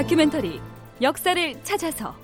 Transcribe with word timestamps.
다큐멘터리 0.00 0.58
역사를 1.02 1.62
찾아서. 1.62 2.14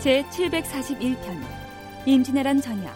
제 0.00 0.24
741편 0.24 1.16
임진왜란 2.06 2.60
전야 2.60 2.92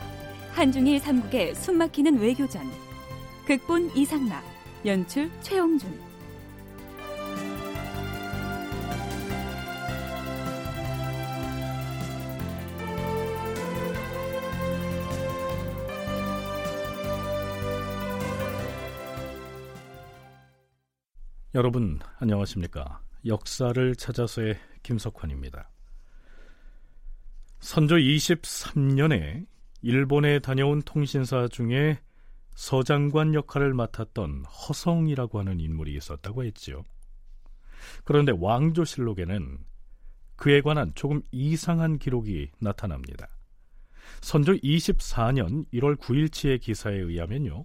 한중일 0.55 0.99
삼국의 0.99 1.55
숨막히는 1.55 2.19
외교전 2.19 2.69
극본 3.47 3.93
이상락 3.95 4.43
연출 4.85 5.31
최홍준 5.41 6.10
여러분 21.53 21.99
안녕하십니까? 22.21 23.01
역사를 23.27 23.97
찾아서의 23.97 24.57
김석환입니다. 24.85 25.69
선조 27.59 27.97
23년에 27.97 29.47
일본에 29.83 30.39
다녀온 30.39 30.81
통신사 30.83 31.49
중에 31.49 31.99
서장관 32.55 33.35
역할을 33.35 33.75
맡았던 33.75 34.45
허성이라고 34.45 35.41
하는 35.41 35.59
인물이 35.59 35.93
있었다고 35.97 36.45
했지요. 36.45 36.85
그런데 38.05 38.31
왕조실록에는 38.31 39.59
그에 40.37 40.61
관한 40.61 40.93
조금 40.95 41.21
이상한 41.33 41.99
기록이 41.99 42.53
나타납니다. 42.61 43.27
선조 44.21 44.53
24년 44.53 45.69
1월 45.73 45.97
9일치의 45.97 46.61
기사에 46.61 46.95
의하면요. 46.95 47.65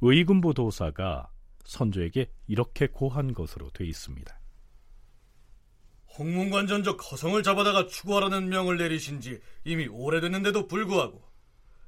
의군부 0.00 0.54
도사가 0.54 1.30
선조에게 1.70 2.28
이렇게 2.48 2.88
고한 2.88 3.32
것으로 3.32 3.70
돼 3.70 3.86
있습니다. 3.86 4.38
홍문관 6.18 6.66
전적 6.66 7.00
허성을 7.00 7.40
잡아다가 7.44 7.86
추구하라는 7.86 8.48
명을 8.48 8.76
내리신 8.76 9.20
지 9.20 9.40
이미 9.64 9.86
오래됐는데도 9.86 10.66
불구하고 10.66 11.22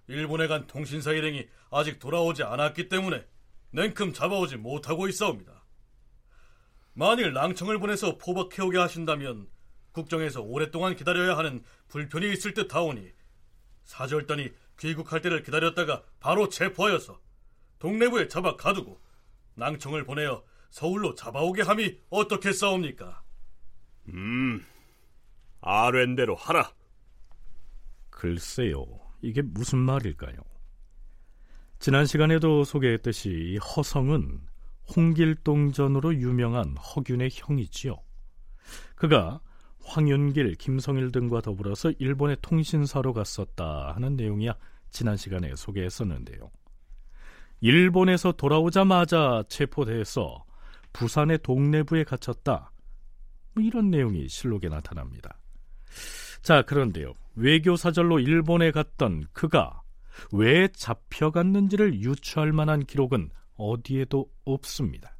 일본에 0.06 0.46
간 0.46 0.68
통신사 0.68 1.10
일행이 1.12 1.48
아직 1.70 1.98
돌아오지 1.98 2.44
않았기 2.44 2.88
때문에 2.88 3.26
냉큼 3.72 4.12
잡아오지 4.12 4.56
못하고 4.56 5.08
있사옵니다. 5.08 5.64
만일 6.94 7.32
랑청을 7.32 7.80
보내서 7.80 8.18
포박해오게 8.18 8.78
하신다면 8.78 9.48
국정에서 9.90 10.42
오랫동안 10.42 10.94
기다려야 10.94 11.36
하는 11.36 11.64
불편이 11.88 12.32
있을 12.32 12.54
듯 12.54 12.72
하오니 12.72 13.10
사절단이 13.84 14.50
귀국할 14.78 15.22
때를 15.22 15.42
기다렸다가 15.42 16.04
바로 16.20 16.48
체포하여서 16.48 17.20
동래부에 17.80 18.28
잡아 18.28 18.56
가두고 18.56 19.00
낭청을 19.54 20.04
보내어 20.04 20.42
서울로 20.70 21.14
잡아오게 21.14 21.62
함이 21.62 21.98
어떻겠사옵니까? 22.10 23.22
음, 24.08 24.64
아랜대로 25.60 26.34
하라. 26.34 26.72
글쎄요, 28.10 28.84
이게 29.20 29.42
무슨 29.42 29.78
말일까요? 29.78 30.36
지난 31.78 32.06
시간에도 32.06 32.64
소개했듯이 32.64 33.58
허성은 33.58 34.40
홍길동전으로 34.96 36.14
유명한 36.14 36.76
허균의 36.76 37.30
형이지요. 37.32 37.96
그가 38.94 39.40
황윤길, 39.84 40.54
김성일 40.54 41.10
등과 41.10 41.40
더불어서 41.40 41.90
일본의 41.98 42.36
통신사로 42.40 43.12
갔었다 43.12 43.92
하는 43.94 44.16
내용이야 44.16 44.54
지난 44.90 45.16
시간에 45.16 45.54
소개했었는데요. 45.56 46.50
일본에서 47.62 48.32
돌아오자마자 48.32 49.44
체포돼서 49.48 50.44
부산의 50.92 51.38
동래부에 51.44 52.02
갇혔다. 52.02 52.72
뭐 53.54 53.62
이런 53.62 53.88
내용이 53.88 54.28
실록에 54.28 54.68
나타납니다. 54.68 55.38
자, 56.42 56.62
그런데요. 56.62 57.14
외교 57.36 57.76
사절로 57.76 58.18
일본에 58.18 58.72
갔던 58.72 59.26
그가 59.32 59.80
왜 60.32 60.66
잡혀갔는지를 60.72 62.00
유추할 62.00 62.52
만한 62.52 62.84
기록은 62.84 63.30
어디에도 63.56 64.28
없습니다. 64.44 65.11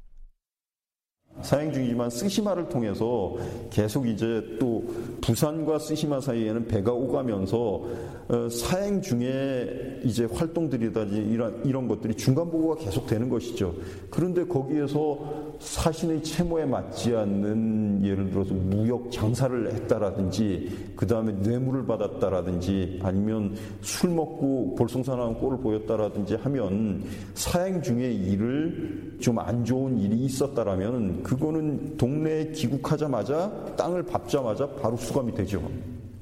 사행 1.41 1.72
중이지만 1.72 2.09
쓰시마를 2.09 2.69
통해서 2.69 3.37
계속 3.70 4.06
이제 4.06 4.56
또 4.60 4.84
부산과 5.20 5.78
쓰시마 5.78 6.20
사이에는 6.20 6.69
배가 6.69 6.93
오가면서 6.93 7.82
어, 8.28 8.48
사행 8.48 9.03
중에 9.03 10.00
이제 10.04 10.25
활동들이다지 10.25 11.16
이런 11.16 11.60
이런 11.65 11.88
것들이 11.88 12.15
중간 12.15 12.50
보고가 12.50 12.76
계속 12.76 13.06
되는 13.06 13.28
것이죠. 13.28 13.75
그런데 14.10 14.44
거기에서 14.44 15.19
사신의 15.59 16.22
채무에 16.22 16.65
맞지 16.65 17.15
않는 17.15 18.04
예를 18.04 18.31
들어서 18.31 18.54
무역 18.54 19.10
장사를 19.10 19.72
했다라든지 19.72 20.92
그 20.97 21.06
다음에 21.06 21.32
뇌물을 21.32 21.87
받았다라든지 21.87 23.00
아니면 23.03 23.56
술 23.81 24.10
먹고 24.10 24.76
볼썽사나운 24.76 25.34
꼴을 25.34 25.59
보였다라든지 25.59 26.37
하면 26.37 27.03
사행 27.34 27.82
중에 27.82 28.12
일을 28.12 29.19
좀 29.21 29.32
안 29.38 29.65
좋은 29.65 29.98
일이 29.98 30.16
있었다라면 30.25 31.22
그거는 31.22 31.97
동네에 31.97 32.53
귀국하자마자 32.53 33.75
땅을 33.77 34.05
밟자마자 34.05 34.66
바로 34.66 34.97
수감이 34.97 35.34
되죠. 35.34 35.62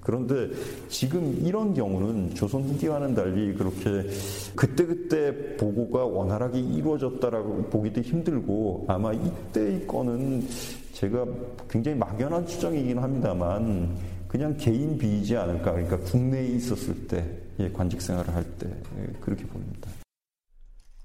그런데 0.00 0.50
지금 0.88 1.36
이런 1.44 1.74
경우는 1.74 2.34
조선 2.34 2.62
후기와는 2.62 3.14
달리 3.14 3.54
그렇게 3.54 4.08
그때그때 4.56 5.56
보고가 5.56 6.04
원활하게 6.04 6.58
이루어졌다라고 6.58 7.64
보기도 7.64 8.00
힘들고 8.00 8.86
아마 8.88 9.12
이때의 9.12 9.86
건은 9.86 10.46
제가 10.94 11.26
굉장히 11.68 11.98
막연한 11.98 12.46
추정이긴 12.46 12.98
합니다만 12.98 13.96
그냥 14.26 14.56
개인 14.56 14.96
비이지 14.96 15.36
않을까. 15.36 15.72
그러니까 15.72 15.98
국내에 15.98 16.46
있었을 16.46 16.94
때, 17.08 17.24
예, 17.58 17.68
관직 17.70 18.00
생활을 18.00 18.32
할때 18.34 18.68
예, 18.68 19.06
그렇게 19.20 19.44
보입니다. 19.44 19.90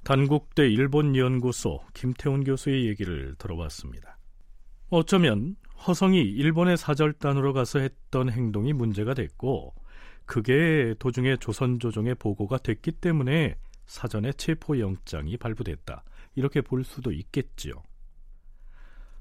단국대 0.06 0.70
일본연구소 0.70 1.82
김태훈 1.96 2.44
교수의 2.44 2.86
얘기를 2.86 3.34
들어봤습니다. 3.40 4.20
어쩌면 4.90 5.56
허성이 5.88 6.22
일본의 6.22 6.78
사절단으로 6.78 7.54
가서 7.54 7.80
했던 7.80 8.30
행동이 8.30 8.72
문제가 8.72 9.16
됐고 9.16 9.74
그게 10.28 10.94
도중에 11.00 11.38
조선조정에 11.38 12.14
보고가 12.14 12.60
됐기 12.60 12.92
때문에 12.92 13.56
사전에 13.88 14.32
체포영장이 14.34 15.38
발부됐다. 15.38 16.04
이렇게 16.36 16.62
볼 16.62 16.84
수도 16.84 17.12
있겠지요. 17.12 17.74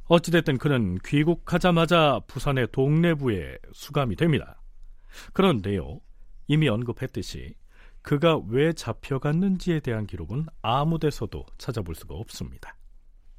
어찌됐든 0.05 0.59
그는 0.59 0.99
귀국하자마자 0.99 2.21
부산의 2.27 2.69
동래부에 2.73 3.57
수감이 3.73 4.17
됩니다. 4.17 4.61
그런데요, 5.33 6.03
이미 6.47 6.69
언급했듯이 6.69 7.55
그가 8.05 8.37
왜 8.49 8.75
잡혀갔는지에 8.75 9.81
대한 9.81 10.07
기록은 10.07 10.47
아무 10.61 10.99
데서도 10.99 11.47
찾아볼 11.57 11.95
수가 11.95 12.15
없습니다. 12.15 12.77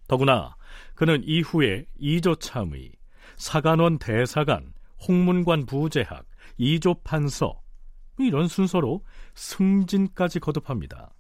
더구나 0.08 0.56
그는 0.96 1.22
이후에 1.24 1.86
이조 2.00 2.36
참의, 2.38 2.92
사간원 3.38 4.00
대사관, 4.00 4.74
홍문관 5.08 5.68
부재학, 5.68 6.26
이조 6.58 6.96
판서 7.04 7.62
이런 8.18 8.48
순서로 8.48 9.06
승진까지 9.36 10.40
거듭합니다. 10.40 11.14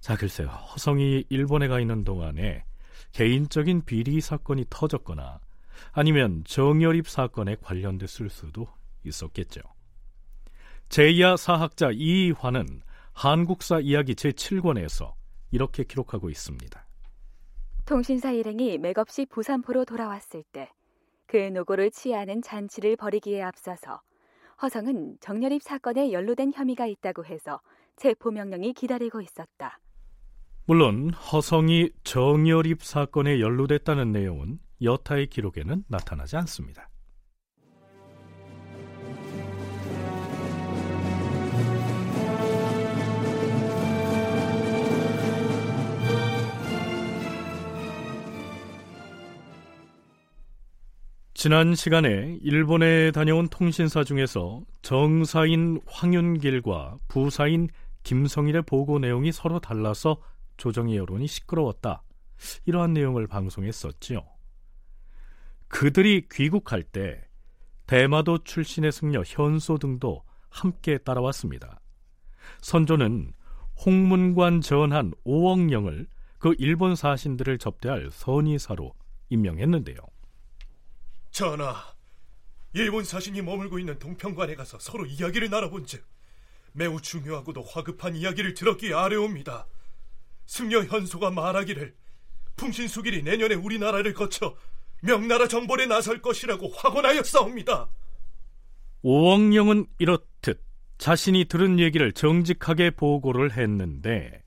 자, 0.00 0.16
글쎄요. 0.16 0.48
허성이 0.48 1.24
일본에 1.28 1.68
가 1.68 1.78
있는 1.78 2.02
동안에 2.02 2.64
개인적인 3.12 3.84
비리 3.84 4.20
사건이 4.20 4.66
터졌거나 4.70 5.38
아니면 5.92 6.42
정열입 6.46 7.08
사건에 7.08 7.54
관련됐을 7.60 8.28
수도 8.28 8.66
있었겠죠. 9.04 9.75
제야 10.88 11.36
사학자 11.36 11.90
이환은 11.92 12.82
한국사 13.12 13.80
이야기 13.80 14.14
제7권에서 14.14 15.14
이렇게 15.50 15.84
기록하고 15.84 16.30
있습니다. 16.30 16.86
통신사 17.84 18.32
일행이 18.32 18.78
맥없이 18.78 19.26
부산포로 19.26 19.84
돌아왔을 19.84 20.42
때 20.52 20.70
그 21.26 21.36
노고를 21.36 21.90
취하는 21.90 22.40
잔치를 22.40 22.96
벌이기에 22.96 23.42
앞서서 23.42 24.00
허성은 24.62 25.18
정렬입 25.20 25.62
사건에 25.62 26.12
연루된 26.12 26.52
혐의가 26.54 26.86
있다고 26.86 27.24
해서 27.24 27.60
체포 27.96 28.30
명령이 28.30 28.72
기다리고 28.72 29.20
있었다. 29.20 29.78
물론 30.64 31.10
허성이 31.10 31.90
정열입 32.04 32.82
사건에 32.82 33.40
연루됐다는 33.40 34.12
내용은 34.12 34.58
여타의 34.82 35.26
기록에는 35.28 35.84
나타나지 35.88 36.36
않습니다. 36.36 36.88
지난 51.46 51.76
시간에 51.76 52.40
일본에 52.42 53.12
다녀온 53.12 53.46
통신사 53.46 54.02
중에서 54.02 54.64
정사인 54.82 55.80
황윤길과 55.86 56.96
부사인 57.06 57.68
김성일의 58.02 58.62
보고 58.62 58.98
내용이 58.98 59.30
서로 59.30 59.60
달라서 59.60 60.20
조정의 60.56 60.96
여론이 60.96 61.28
시끄러웠다. 61.28 62.02
이러한 62.64 62.94
내용을 62.94 63.28
방송했었지요. 63.28 64.26
그들이 65.68 66.26
귀국할 66.32 66.82
때 66.82 67.22
대마도 67.86 68.38
출신의 68.38 68.90
승려 68.90 69.22
현소 69.24 69.78
등도 69.78 70.24
함께 70.48 70.98
따라왔습니다. 70.98 71.80
선조는 72.60 73.32
홍문관 73.86 74.62
전한 74.62 75.12
오억령을 75.22 76.08
그 76.38 76.56
일본 76.58 76.96
사신들을 76.96 77.58
접대할 77.58 78.10
선의사로 78.10 78.94
임명했는데요. 79.28 79.98
전하, 81.36 81.76
일본 82.72 83.04
사신이 83.04 83.42
머물고 83.42 83.78
있는 83.78 83.98
동평관에 83.98 84.54
가서 84.54 84.78
서로 84.78 85.04
이야기를 85.04 85.50
나눠본즉 85.50 86.02
매우 86.72 86.98
중요하고도 86.98 87.60
화급한 87.60 88.16
이야기를 88.16 88.54
들었기에 88.54 88.94
아뢰옵니다. 88.94 89.66
승려 90.46 90.82
현소가 90.82 91.30
말하기를 91.30 91.94
풍신수길이 92.56 93.22
내년에 93.22 93.54
우리나라를 93.54 94.14
거쳐 94.14 94.56
명나라 95.02 95.46
정벌에 95.46 95.84
나설 95.84 96.22
것이라고 96.22 96.70
확언하였사옵니다. 96.70 97.90
오억령은 99.02 99.88
이렇듯 99.98 100.64
자신이 100.96 101.44
들은 101.44 101.78
얘기를 101.78 102.12
정직하게 102.12 102.92
보고를 102.92 103.58
했는데 103.58 104.42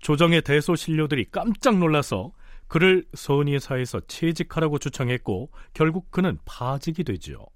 조정의 0.00 0.42
대소신료들이 0.42 1.30
깜짝 1.30 1.78
놀라서 1.78 2.34
그를 2.66 3.04
선의사에서 3.14 4.00
채직하라고 4.06 4.78
주청했고 4.78 5.50
결국 5.72 6.10
그는 6.10 6.38
파직이 6.44 7.04
되지요. 7.04 7.46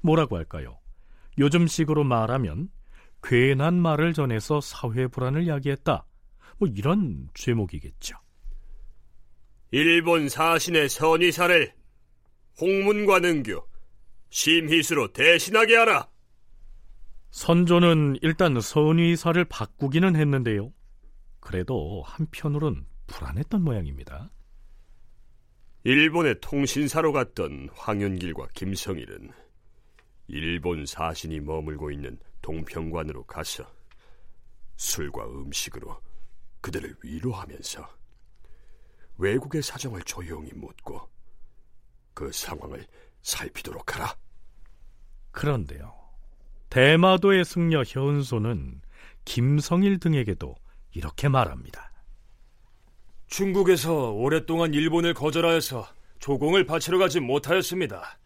뭐라고 0.00 0.36
할까요? 0.36 0.78
요즘식으로 1.38 2.04
말하면 2.04 2.70
괜한 3.22 3.74
말을 3.74 4.12
전해서 4.12 4.60
사회 4.60 5.06
불안을 5.06 5.46
야기했다. 5.48 6.06
뭐 6.58 6.68
이런 6.74 7.28
죄목이겠죠. 7.34 8.16
일본 9.70 10.28
사신의 10.28 10.88
선의사를 10.88 11.72
홍문관 12.60 13.24
은규 13.24 13.62
심희수로 14.30 15.12
대신하게 15.12 15.76
하라. 15.76 16.08
선조는 17.30 18.18
일단 18.20 18.60
선의사를 18.60 19.42
바꾸기는 19.46 20.16
했는데요. 20.16 20.72
그래도 21.40 22.02
한편으론 22.04 22.86
불안했던 23.12 23.62
모양입니다. 23.62 24.30
일본의 25.84 26.40
통신사로 26.40 27.12
갔던 27.12 27.68
황윤길과 27.74 28.48
김성일은 28.54 29.30
일본 30.28 30.86
사신이 30.86 31.40
머물고 31.40 31.90
있는 31.90 32.18
동평관으로 32.40 33.24
가서 33.24 33.64
술과 34.76 35.26
음식으로 35.26 36.00
그들을 36.60 36.96
위로하면서 37.02 37.86
외국의 39.18 39.62
사정을 39.62 40.02
조용히 40.02 40.50
묻고 40.54 41.08
그 42.14 42.32
상황을 42.32 42.86
살피도록 43.20 43.94
하라. 43.94 44.16
그런데요. 45.32 45.94
대마도의 46.70 47.44
승려 47.44 47.82
현소는 47.82 48.80
김성일 49.24 49.98
등에게도 49.98 50.54
이렇게 50.92 51.28
말합니다. 51.28 51.91
중국에서 53.32 54.10
오랫동안 54.10 54.74
일본을 54.74 55.14
거절하여서 55.14 55.88
조공을 56.18 56.66
바치러 56.66 56.98
가지 56.98 57.18
못하였습니다. 57.18 58.18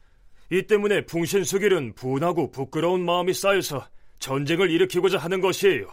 이 0.50 0.62
때문에 0.62 1.06
풍신수길은 1.06 1.94
분하고 1.94 2.50
부끄러운 2.50 3.04
마음이 3.04 3.32
쌓여서 3.32 3.86
전쟁을 4.18 4.68
일으키고자 4.68 5.18
하는 5.18 5.40
것이에요. 5.40 5.86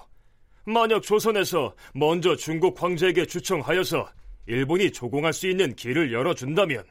만약 0.65 1.03
조선에서 1.03 1.75
먼저 1.93 2.35
중국 2.35 2.81
황제에게 2.81 3.27
주청하여서 3.27 4.09
일본이 4.47 4.91
조공할 4.91 5.31
수 5.31 5.47
있는 5.47 5.75
길을 5.75 6.11
열어준다면 6.11 6.83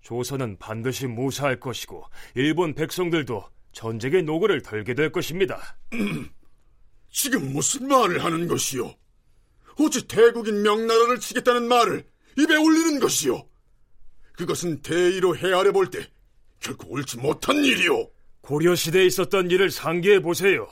조선은 0.00 0.58
반드시 0.58 1.08
무사할 1.08 1.58
것이고 1.58 2.04
일본 2.36 2.74
백성들도 2.74 3.42
전쟁의 3.72 4.22
노고를 4.22 4.62
덜게 4.62 4.94
될 4.94 5.10
것입니다. 5.10 5.76
지금 7.10 7.52
무슨 7.52 7.88
말을 7.88 8.22
하는 8.22 8.46
것이오? 8.46 8.94
어찌 9.78 10.06
대국인 10.06 10.62
명나라를 10.62 11.18
치겠다는 11.20 11.66
말을 11.68 12.04
입에 12.38 12.56
올리는 12.56 12.98
것이오? 13.00 13.48
그것은 14.36 14.82
대의로 14.82 15.36
헤아려 15.36 15.72
볼 15.72 15.90
때 15.90 16.08
결코 16.60 16.88
옳지 16.90 17.18
못한 17.18 17.56
일이오. 17.64 18.08
고려 18.40 18.74
시대에 18.74 19.04
있었던 19.06 19.50
일을 19.50 19.70
상기해 19.70 20.20
보세요. 20.20 20.68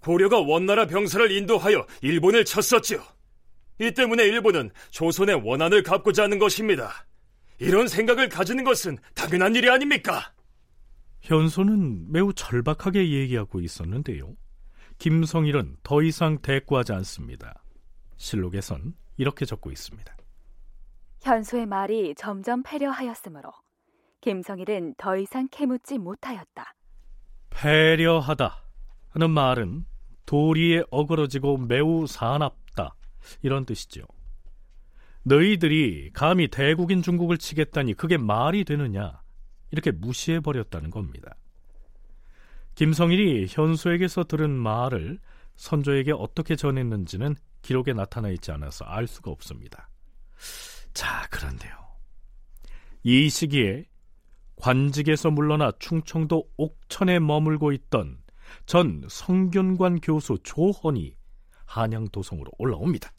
고려가 0.00 0.38
원나라 0.40 0.86
병사를 0.86 1.30
인도하여 1.30 1.86
일본을 2.02 2.44
쳤었지요. 2.44 3.02
이 3.80 3.90
때문에 3.92 4.24
일본은 4.24 4.70
조선의 4.90 5.42
원한을 5.44 5.82
갚고자 5.82 6.24
하는 6.24 6.38
것입니다. 6.38 7.06
이런 7.58 7.88
생각을 7.88 8.28
가지는 8.28 8.64
것은 8.64 8.98
당연한 9.14 9.54
일이 9.54 9.68
아닙니까? 9.70 10.32
현소는 11.20 12.10
매우 12.12 12.32
절박하게 12.32 13.10
얘기하고 13.12 13.60
있었는데요. 13.60 14.34
김성일은 14.98 15.76
더 15.82 16.02
이상 16.02 16.38
대꾸하지 16.40 16.92
않습니다. 16.92 17.62
실록에선 18.16 18.94
이렇게 19.16 19.44
적고 19.44 19.70
있습니다. 19.70 20.16
현소의 21.20 21.66
말이 21.66 22.14
점점 22.16 22.62
패려하였으므로 22.62 23.52
김성일은 24.20 24.94
더 24.96 25.16
이상 25.16 25.48
캐묻지 25.50 25.98
못하였다. 25.98 26.74
패려하다 27.50 28.62
하는 29.10 29.30
말은 29.30 29.84
도리에 30.26 30.82
어그러지고 30.90 31.58
매우 31.58 32.06
사납다 32.06 32.94
이런 33.42 33.64
뜻이죠. 33.64 34.02
너희들이 35.22 36.10
감히 36.12 36.48
대국인 36.48 37.02
중국을 37.02 37.38
치겠다니 37.38 37.94
그게 37.94 38.16
말이 38.16 38.64
되느냐 38.64 39.20
이렇게 39.70 39.90
무시해 39.90 40.40
버렸다는 40.40 40.90
겁니다. 40.90 41.34
김성일이 42.74 43.46
현수에게서 43.48 44.24
들은 44.24 44.50
말을 44.50 45.18
선조에게 45.56 46.12
어떻게 46.12 46.56
전했는지는 46.56 47.34
기록에 47.62 47.92
나타나 47.92 48.28
있지 48.30 48.52
않아서 48.52 48.84
알 48.84 49.06
수가 49.06 49.30
없습니다. 49.30 49.88
자, 50.94 51.26
그런데요. 51.30 51.74
이 53.02 53.28
시기에 53.28 53.86
관직에서 54.56 55.30
물러나 55.30 55.72
충청도 55.78 56.48
옥천에 56.56 57.18
머물고 57.18 57.72
있던 57.72 58.22
전 58.64 59.02
성균관 59.08 60.00
교수 60.00 60.38
조헌이 60.42 61.16
한양 61.66 62.08
도성으로 62.08 62.50
올라옵니다. 62.58 63.12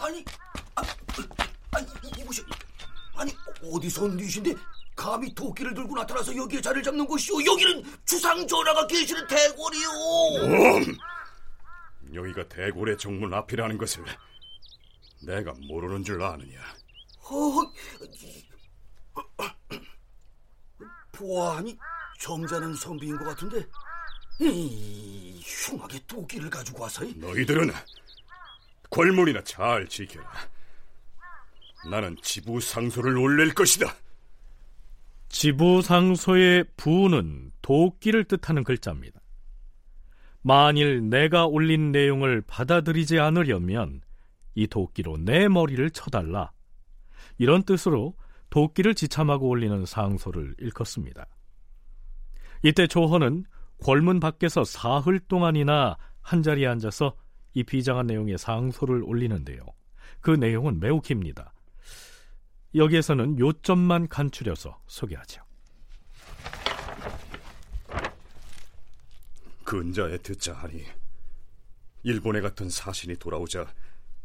아니, 0.00 0.24
아, 0.74 0.82
아니 1.72 1.86
이보시, 2.20 2.42
아니 3.14 3.32
어디서 3.62 4.04
온 4.04 4.16
니신데 4.16 4.54
감히 4.96 5.34
도끼를 5.34 5.74
들고 5.74 5.94
나타나서 5.96 6.36
여기에 6.36 6.60
자리를 6.60 6.82
잡는 6.82 7.06
것이오. 7.06 7.44
여기는 7.44 7.84
주상 8.04 8.46
전하가 8.46 8.86
계시는 8.86 9.26
대궐이오. 9.26 9.90
음, 10.44 10.98
여기가 12.14 12.48
대궐의 12.48 12.98
정문 12.98 13.32
앞이라는 13.32 13.78
것을 13.78 14.04
내가 15.24 15.54
모르는 15.68 16.04
줄 16.04 16.22
아느냐? 16.22 16.60
어, 17.24 17.72
보아하니 21.12 21.78
점잖은 22.20 22.74
선비인 22.74 23.16
것 23.16 23.24
같은데 23.24 23.64
이, 24.40 25.40
흉하게 25.44 26.00
도끼를 26.06 26.50
가지고 26.50 26.82
와서 26.82 27.04
너희들은 27.16 27.70
궐문이나 28.90 29.42
잘 29.44 29.86
지켜라. 29.88 30.30
나는 31.90 32.16
지부 32.22 32.60
상소를 32.60 33.16
올릴 33.18 33.54
것이다. 33.54 33.94
지부 35.28 35.82
상소의 35.82 36.64
부는 36.76 37.52
도끼를 37.62 38.24
뜻하는 38.24 38.64
글자입니다. 38.64 39.20
만일 40.42 41.08
내가 41.08 41.46
올린 41.46 41.92
내용을 41.92 42.42
받아들이지 42.42 43.18
않으려면 43.18 44.00
이 44.54 44.66
도끼로 44.66 45.16
내 45.18 45.48
머리를 45.48 45.90
쳐달라. 45.90 46.52
이런 47.38 47.62
뜻으로 47.62 48.14
도끼를 48.50 48.94
지참하고 48.94 49.48
올리는 49.48 49.86
상소를 49.86 50.54
일컫습니다. 50.58 51.26
이때 52.62 52.86
조헌은 52.86 53.44
궐문 53.78 54.20
밖에서 54.20 54.62
사흘 54.64 55.18
동안이나 55.18 55.96
한자리에 56.20 56.66
앉아서 56.66 57.16
이 57.54 57.64
비장한 57.64 58.06
내용의 58.06 58.38
상소를 58.38 59.02
올리는데요. 59.04 59.60
그 60.20 60.30
내용은 60.30 60.78
매우 60.78 61.00
깁니다. 61.00 61.52
여기에서는 62.74 63.38
요점만 63.38 64.08
간추려서 64.08 64.80
소개하죠. 64.86 65.42
근자에 69.64 70.18
듣자 70.18 70.52
하니 70.54 70.84
일본에 72.02 72.40
같은 72.40 72.68
사신이 72.68 73.16
돌아오자 73.16 73.72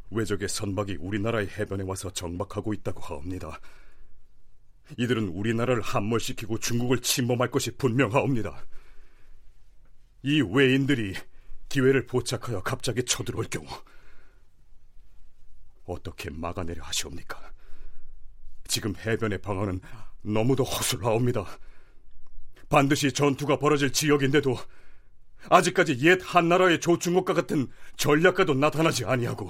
외적의 0.09 0.47
선박이 0.47 0.95
우리나라의 0.95 1.47
해변에 1.49 1.83
와서 1.83 2.09
정박하고 2.09 2.73
있다고 2.73 3.01
하옵니다. 3.01 3.59
이들은 4.97 5.27
우리나라를 5.29 5.81
함몰시키고 5.81 6.59
중국을 6.59 7.01
침범할 7.01 7.51
것이 7.51 7.71
분명하옵니다. 7.71 8.65
이 10.23 10.41
외인들이 10.41 11.13
기회를 11.69 12.07
포착하여 12.07 12.63
갑자기 12.63 13.03
쳐들어올 13.03 13.45
경우 13.45 13.67
어떻게 15.85 16.29
막아내려 16.29 16.83
하시옵니까? 16.83 17.56
지금 18.67 18.93
해변의 18.95 19.39
방어는 19.39 19.79
너무도 20.21 20.63
허술하옵니다. 20.63 21.45
반드시 22.69 23.11
전투가 23.11 23.57
벌어질 23.57 23.91
지역인데도 23.91 24.57
아직까지 25.49 25.99
옛 26.01 26.19
한나라의 26.21 26.79
조충국과 26.79 27.33
같은 27.33 27.67
전략가도 27.95 28.53
나타나지 28.55 29.05
아니하고 29.05 29.49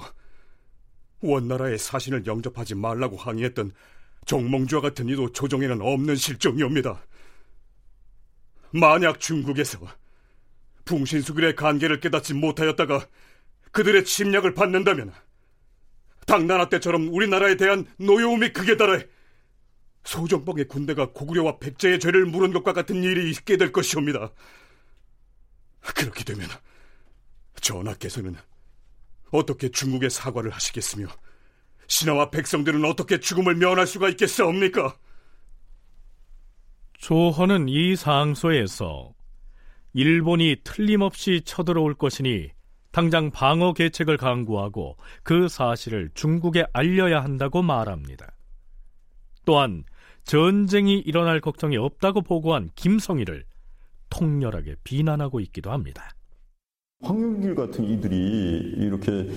원나라의 1.20 1.78
사신을 1.78 2.26
영접하지 2.26 2.76
말라고 2.76 3.16
항의했던 3.16 3.72
종몽주와 4.26 4.82
같은 4.82 5.08
이도 5.08 5.32
조정에는 5.32 5.80
없는 5.80 6.14
실정이옵니다. 6.16 7.02
만약 8.72 9.18
중국에서 9.18 9.80
풍신수길의 10.84 11.56
관계를 11.56 12.00
깨닫지 12.00 12.34
못하였다가 12.34 13.06
그들의 13.72 14.04
침략을 14.04 14.54
받는다면 14.54 15.12
당나라 16.28 16.68
때처럼 16.68 17.08
우리나라에 17.08 17.56
대한 17.56 17.86
노여움이 17.96 18.52
극에 18.52 18.76
달해 18.76 19.06
소정방의 20.04 20.68
군대가 20.68 21.10
고구려와 21.10 21.58
백제의 21.58 21.98
죄를 21.98 22.26
물은 22.26 22.52
것과 22.52 22.74
같은 22.74 23.02
일이 23.02 23.30
있게 23.30 23.56
될 23.56 23.72
것이옵니다. 23.72 24.30
그렇게 25.80 26.24
되면 26.24 26.46
전하께서는 27.60 28.36
어떻게 29.30 29.70
중국에 29.70 30.10
사과를 30.10 30.50
하시겠으며 30.50 31.06
신하와 31.86 32.30
백성들은 32.30 32.84
어떻게 32.84 33.18
죽음을 33.18 33.54
면할 33.54 33.86
수가 33.86 34.10
있겠사옵니까? 34.10 34.96
조헌은 36.98 37.68
이 37.68 37.96
상소에서 37.96 39.14
일본이 39.94 40.56
틀림없이 40.62 41.40
쳐들어올 41.44 41.94
것이니 41.94 42.50
당장 42.98 43.30
방어 43.30 43.74
계책을 43.74 44.16
강구하고 44.16 44.96
그 45.22 45.46
사실을 45.46 46.10
중국에 46.14 46.66
알려야 46.72 47.22
한다고 47.22 47.62
말합니다. 47.62 48.32
또한 49.44 49.84
전쟁이 50.24 50.98
일어날 50.98 51.40
걱정이 51.40 51.76
없다고 51.76 52.22
보고한 52.22 52.70
김성희를 52.74 53.44
통렬하게 54.10 54.74
비난하고 54.82 55.38
있기도 55.38 55.70
합니다. 55.70 56.10
황윤길 57.00 57.54
같은 57.54 57.84
이들이 57.84 58.74
이렇게 58.78 59.30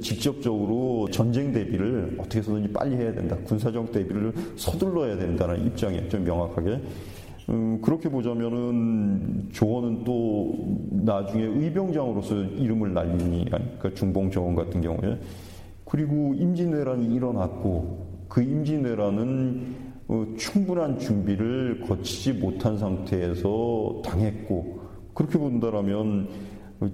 직접적으로 0.00 1.08
전쟁 1.12 1.52
대비를 1.52 2.16
어떻게 2.18 2.40
해서든지 2.40 2.72
빨리 2.72 2.96
해야 2.96 3.14
된다. 3.14 3.36
군사적 3.44 3.92
대비를 3.92 4.32
서둘러야 4.56 5.16
된다는 5.16 5.64
입장에 5.64 6.08
좀 6.08 6.24
명확하게. 6.24 6.82
음, 7.50 7.80
그렇게 7.82 8.08
보자면은 8.08 9.48
조원은 9.52 10.04
또 10.04 10.54
나중에 10.90 11.44
의병장으로서 11.44 12.42
이름을 12.42 12.94
날리니 12.94 13.46
그러니까 13.46 13.92
중봉 13.94 14.30
조원 14.30 14.54
같은 14.54 14.80
경우에 14.80 15.18
그리고 15.84 16.34
임진왜란이 16.34 17.14
일어났고 17.14 18.06
그 18.28 18.42
임진왜란은 18.42 19.84
어, 20.08 20.26
충분한 20.36 20.98
준비를 20.98 21.82
거치지 21.86 22.32
못한 22.34 22.78
상태에서 22.78 24.02
당했고 24.04 24.80
그렇게 25.14 25.38
본다라면 25.38 26.28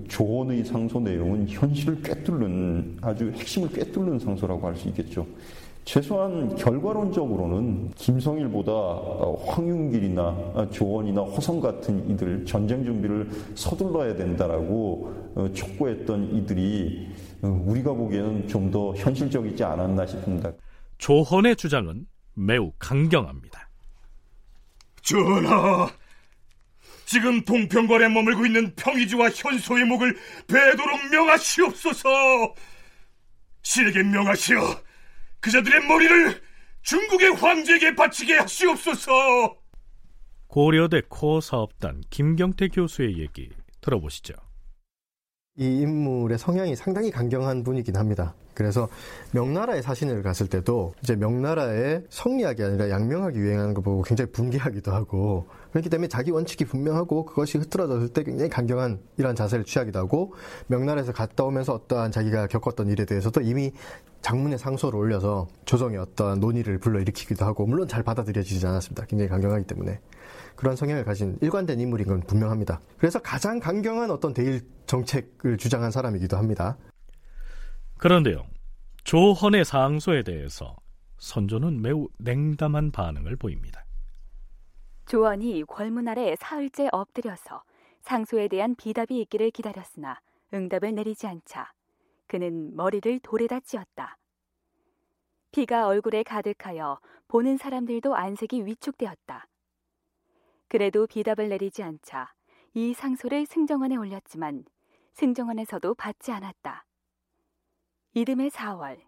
조언의 0.08 0.64
상소 0.64 1.00
내용은 1.00 1.46
현실을 1.48 2.02
꿰뚫는 2.02 2.98
아주 3.00 3.32
핵심을 3.34 3.70
꿰뚫는 3.70 4.18
상소라고 4.18 4.66
할 4.66 4.76
수 4.76 4.88
있겠죠. 4.88 5.26
최소한 5.84 6.54
결과론적으로는 6.56 7.90
김성일보다 7.96 8.72
황윤길이나 9.46 10.68
조원이나 10.70 11.22
호성 11.22 11.60
같은 11.60 12.08
이들 12.10 12.44
전쟁 12.46 12.84
준비를 12.84 13.28
서둘러야 13.54 14.14
된다라고 14.14 15.32
어, 15.34 15.48
촉구했던 15.52 16.36
이들이 16.36 17.08
어, 17.42 17.62
우리가 17.66 17.92
보기에는 17.92 18.46
좀 18.48 18.70
더 18.70 18.94
현실적이지 18.94 19.64
않았나 19.64 20.06
싶습니다. 20.06 20.52
조헌의 20.98 21.56
주장은 21.56 22.06
매우 22.34 22.70
강경합니다. 22.78 23.68
전하, 25.02 25.90
지금 27.04 27.42
동평관에 27.44 28.08
머물고 28.10 28.46
있는 28.46 28.72
평이지와 28.76 29.30
현소의 29.30 29.84
목을 29.86 30.16
배도록 30.46 31.10
명하시옵소서. 31.10 32.08
실에게 33.62 34.04
명하시어 34.04 34.60
그자들의 35.40 35.86
머리를 35.86 36.42
중국의 36.82 37.34
황제에게 37.34 37.94
바치게 37.94 38.34
하시옵소서. 38.38 39.56
고려대 40.46 41.02
코사업단 41.08 42.02
김경태 42.10 42.68
교수의 42.68 43.18
얘기 43.18 43.50
들어보시죠. 43.80 44.34
이 45.60 45.82
인물의 45.82 46.38
성향이 46.38 46.74
상당히 46.74 47.10
강경한 47.10 47.62
분이긴 47.62 47.96
합니다. 47.96 48.34
그래서 48.54 48.88
명나라의 49.32 49.82
사신을 49.82 50.22
갔을 50.22 50.48
때도 50.48 50.94
이제 51.02 51.14
명나라의 51.16 52.04
성리학이 52.08 52.62
아니라 52.62 52.88
양명학이 52.88 53.38
유행하는 53.38 53.74
거 53.74 53.82
보고 53.82 54.02
굉장히 54.02 54.32
분개하기도 54.32 54.90
하고 54.90 55.46
그렇기 55.72 55.90
때문에 55.90 56.08
자기 56.08 56.30
원칙이 56.30 56.64
분명하고 56.64 57.26
그것이 57.26 57.58
흐트러졌을 57.58 58.08
때 58.08 58.24
굉장히 58.24 58.48
강경한 58.50 59.00
이러한 59.18 59.36
자세를 59.36 59.66
취하기도 59.66 59.98
하고 59.98 60.32
명나라에서 60.68 61.12
갔다 61.12 61.44
오면서 61.44 61.74
어떠한 61.74 62.10
자기가 62.10 62.46
겪었던 62.46 62.88
일에 62.88 63.04
대해서도 63.04 63.42
이미 63.42 63.70
장문의 64.22 64.58
상소를 64.58 64.98
올려서 64.98 65.46
조정의 65.66 65.98
어떠한 65.98 66.40
논의를 66.40 66.78
불러일으키기도 66.78 67.44
하고 67.44 67.66
물론 67.66 67.86
잘 67.86 68.02
받아들여지지 68.02 68.66
않았습니다. 68.66 69.04
굉장히 69.06 69.28
강경하기 69.28 69.66
때문에 69.66 70.00
그런 70.60 70.76
성향을 70.76 71.04
가진 71.04 71.38
일관된 71.40 71.80
인물인 71.80 72.06
건 72.06 72.20
분명합니다. 72.20 72.82
그래서 72.98 73.18
가장 73.18 73.60
강경한 73.60 74.10
어떤 74.10 74.34
대일 74.34 74.60
정책을 74.84 75.56
주장한 75.56 75.90
사람이기도 75.90 76.36
합니다. 76.36 76.76
그런데요, 77.96 78.44
조헌의 79.04 79.64
상소에 79.64 80.22
대해서 80.22 80.76
선조는 81.16 81.80
매우 81.80 82.08
냉담한 82.18 82.92
반응을 82.92 83.36
보입니다. 83.36 83.86
조원이 85.06 85.64
궐문 85.64 86.06
아래 86.08 86.36
사흘째 86.38 86.90
엎드려서 86.92 87.62
상소에 88.02 88.48
대한 88.48 88.74
비답이 88.74 89.18
있기를 89.22 89.52
기다렸으나 89.52 90.20
응답을 90.52 90.94
내리지 90.94 91.26
않자 91.26 91.72
그는 92.26 92.76
머리를 92.76 93.20
돌에다 93.20 93.60
찧었다. 93.60 94.18
피가 95.52 95.86
얼굴에 95.86 96.22
가득하여 96.22 97.00
보는 97.28 97.56
사람들도 97.56 98.14
안색이 98.14 98.66
위축되었다. 98.66 99.46
그래도 100.70 101.08
비답을 101.08 101.48
내리지 101.48 101.82
않자 101.82 102.32
이 102.74 102.94
상소를 102.94 103.44
승정원에 103.44 103.96
올렸지만 103.96 104.64
승정원에서도 105.14 105.94
받지 105.94 106.30
않았다. 106.30 106.86
이듬해 108.14 108.50
4월 108.50 109.00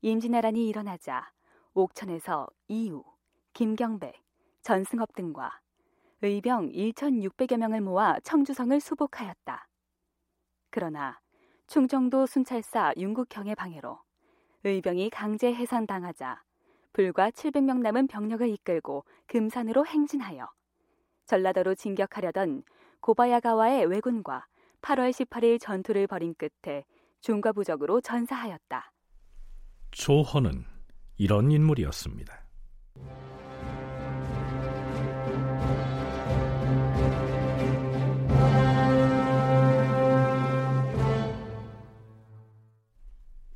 임진왜란이 0.00 0.66
일어나자 0.66 1.30
옥천에서 1.74 2.48
이우, 2.68 3.04
김경백, 3.52 4.14
전승업 4.62 5.14
등과 5.14 5.60
의병 6.22 6.70
1,600여 6.70 7.58
명을 7.58 7.82
모아 7.82 8.18
청주성을 8.20 8.80
수복하였다. 8.80 9.68
그러나 10.70 11.20
충청도 11.66 12.24
순찰사 12.24 12.94
윤국형의 12.96 13.54
방해로 13.54 13.98
의병이 14.64 15.10
강제 15.10 15.52
해산당하자 15.52 16.42
불과 16.94 17.30
700명 17.30 17.80
남은 17.80 18.06
병력을 18.06 18.48
이끌고 18.48 19.04
금산으로 19.26 19.84
행진하여 19.84 20.48
전라도로 21.26 21.74
진격하려던 21.74 22.62
고바야가와의 23.00 23.86
왜군과 23.86 24.46
8월 24.82 25.10
18일 25.10 25.60
전투를 25.60 26.06
벌인 26.06 26.34
끝에 26.34 26.84
중과 27.20 27.52
부적으로 27.52 28.00
전사하였다. 28.00 28.92
조헌은 29.90 30.64
이런 31.18 31.50
인물이었습니다. 31.50 32.46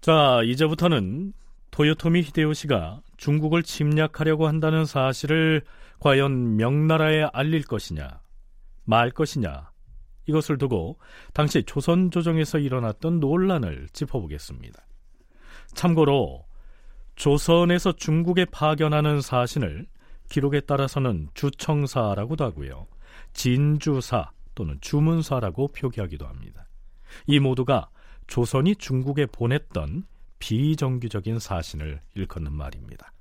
자, 0.00 0.40
이제부터는 0.44 1.34
토요토미 1.80 2.20
히데요시가 2.20 3.00
중국을 3.16 3.62
침략하려고 3.62 4.46
한다는 4.46 4.84
사실을 4.84 5.62
과연 5.98 6.56
명나라에 6.56 7.30
알릴 7.32 7.62
것이냐, 7.64 8.20
말 8.84 9.10
것이냐, 9.10 9.70
이것을 10.26 10.58
두고 10.58 10.98
당시 11.32 11.62
조선 11.62 12.10
조정에서 12.10 12.58
일어났던 12.58 13.18
논란을 13.20 13.88
짚어보겠습니다. 13.94 14.78
참고로 15.72 16.44
조선에서 17.16 17.92
중국에 17.92 18.44
파견하는 18.44 19.22
사신을 19.22 19.86
기록에 20.28 20.60
따라서는 20.60 21.30
주청사라고도 21.32 22.44
하고요. 22.44 22.88
진주사 23.32 24.32
또는 24.54 24.76
주문사라고 24.82 25.68
표기하기도 25.68 26.26
합니다. 26.26 26.68
이 27.26 27.40
모두가 27.40 27.88
조선이 28.26 28.76
중국에 28.76 29.24
보냈던 29.24 30.04
비정규적인 30.40 31.38
사신을 31.38 32.00
일컫는 32.14 32.52
말입니다. 32.52 33.12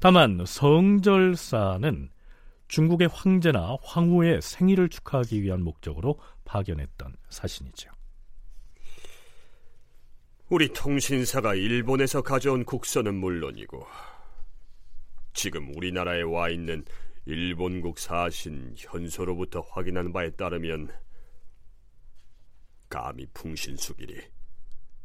다만 0.00 0.44
성절사는 0.46 2.10
중국의 2.68 3.08
황제나 3.08 3.76
황후의 3.82 4.40
생일을 4.40 4.88
축하하기 4.88 5.42
위한 5.42 5.62
목적으로 5.62 6.18
파견했던 6.46 7.14
사신이죠. 7.28 7.90
우리 10.48 10.72
통신사가 10.72 11.54
일본에서 11.54 12.22
가져온 12.22 12.64
국서는 12.64 13.14
물론이고 13.14 13.86
지금 15.34 15.74
우리나라에 15.76 16.22
와 16.22 16.48
있는 16.50 16.84
일본국 17.24 17.98
사신 17.98 18.74
현소로부터 18.76 19.60
확인한 19.60 20.12
바에 20.12 20.30
따르면 20.30 20.90
감히 22.88 23.26
풍신수길이 23.32 24.20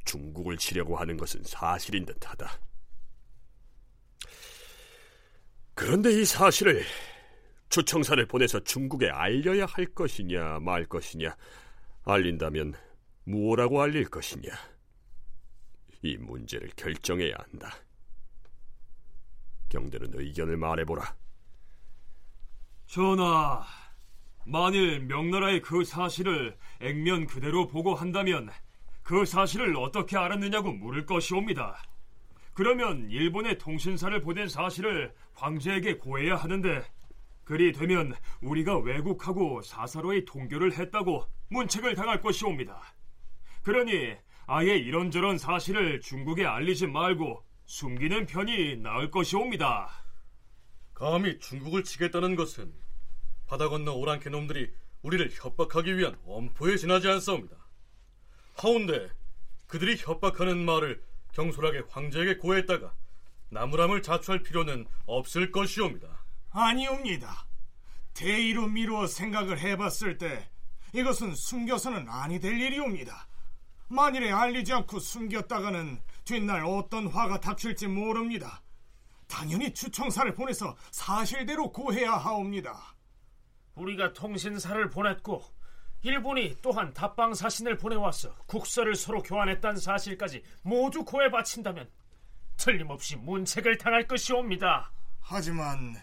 중국을 0.08 0.58
치려고 0.58 0.98
하는 0.98 1.18
것은 1.18 1.44
사실인 1.44 2.06
듯하다. 2.06 2.50
그런데 5.76 6.12
이 6.12 6.26
사실을 6.26 6.84
주청사를 7.70 8.26
보내서 8.26 8.60
중국에 8.62 9.10
알려야 9.10 9.68
할 9.68 9.86
것이냐 9.86 10.60
말 10.62 10.86
것이냐 10.86 11.36
알린다면 12.06 12.74
무엇라고 13.26 13.82
알릴 13.84 14.06
것이냐 14.10 14.50
이 16.02 16.18
문제를 16.18 16.70
결정해야 16.76 17.36
한다. 17.38 17.76
경들은 19.70 20.12
의견을 20.14 20.58
말해보라. 20.58 21.16
전하, 22.88 23.66
만일 24.46 25.02
명나라의 25.02 25.62
그 25.62 25.84
사실을 25.84 26.58
액면 26.80 27.28
그대로 27.28 27.68
보고한다면 27.68 28.50
그 29.08 29.24
사실을 29.24 29.78
어떻게 29.78 30.18
알았느냐고 30.18 30.74
물을 30.74 31.06
것이옵니다. 31.06 31.82
그러면 32.54 33.10
일본의 33.10 33.58
통신사를 33.58 34.20
보낸 34.20 34.50
사실을 34.50 35.14
황제에게 35.34 35.96
고해야 35.96 36.36
하는데 36.36 36.84
그리 37.46 37.72
되면 37.72 38.14
우리가 38.42 38.78
왜곡하고 38.80 39.62
사사로이 39.62 40.26
통교를 40.26 40.78
했다고 40.78 41.26
문책을 41.48 41.96
당할 41.96 42.20
것이옵니다. 42.20 42.82
그러니 43.64 44.18
아예 44.46 44.76
이런저런 44.76 45.38
사실을 45.38 46.02
중국에 46.02 46.46
알리지 46.46 46.88
말고 46.88 47.46
숨기는 47.66 48.26
편이 48.26 48.76
나을 48.82 49.10
것이옵니다. 49.10 49.88
감히 50.94 51.40
중국을 51.40 51.86
치겠다는 51.86 52.36
것은 52.36 52.74
바다 53.46 53.70
건너 53.70 53.94
오랑캐 53.94 54.32
놈들이 54.32 54.70
우리를 55.02 55.30
협박하기 55.32 55.98
위한 55.98 56.18
엄포에 56.26 56.76
지나지 56.76 57.08
않사옵니다. 57.08 57.67
하운데 58.58 59.10
그들이 59.68 59.98
협박하는 59.98 60.66
말을 60.66 61.04
경솔하게 61.34 61.84
황제에게 61.90 62.38
고했다가 62.38 62.94
나무람을 63.50 64.02
자초할 64.02 64.44
필요는 64.44 64.88
없을 65.06 65.52
것이옵니다. 65.52 66.24
아니옵니다. 66.50 67.46
대의로 68.14 68.68
미루어 68.68 69.08
생각을 69.08 69.60
해봤을 69.60 70.18
때 70.18 70.50
이것은 70.94 71.36
숨겨서는 71.36 72.10
아니 72.10 72.40
될 72.40 72.60
일이옵니다. 72.60 73.28
만일에 73.90 74.32
알리지 74.32 74.74
않고 74.74 75.00
숨겼다가는 75.00 76.02
뒷날 76.26 76.66
어떤 76.66 77.08
화가 77.08 77.40
닥칠지 77.40 77.88
모릅니다. 77.88 78.62
당연히 79.28 79.74
주청사를 79.74 80.34
보내서 80.34 80.76
사실대로 80.92 81.72
고해야 81.72 82.14
하옵니다. 82.14 82.96
우리가 83.76 84.14
통신사를 84.14 84.90
보냈고 84.90 85.44
일본이 86.08 86.56
또한 86.62 86.94
답방 86.94 87.34
사신을 87.34 87.76
보내와서 87.78 88.34
국서를 88.46 88.96
서로 88.96 89.22
교환했다는 89.22 89.78
사실까지 89.78 90.42
모두 90.62 91.04
고해 91.04 91.30
바친다면 91.30 91.90
틀림없이 92.56 93.18
문책을 93.18 93.78
당할 93.78 94.08
것이옵니다. 94.08 94.90
하지만 95.20 95.98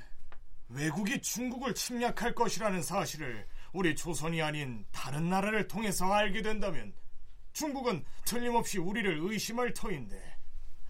외국이 0.69 1.23
중국을 1.23 1.75
침략할 1.75 2.35
것이라는 2.35 2.83
사실을 2.83 3.47
우리 3.73 3.97
조선이 3.97 4.43
아닌 4.43 4.85
다른 4.93 5.31
나라를 5.31 5.69
통해서 5.69 6.13
알게 6.13 6.43
된다면 6.43 6.93
중국은 7.55 8.05
틀림없이 8.27 8.79
우리를 8.79 9.21
의심할 9.23 9.73
터인데 9.73 10.37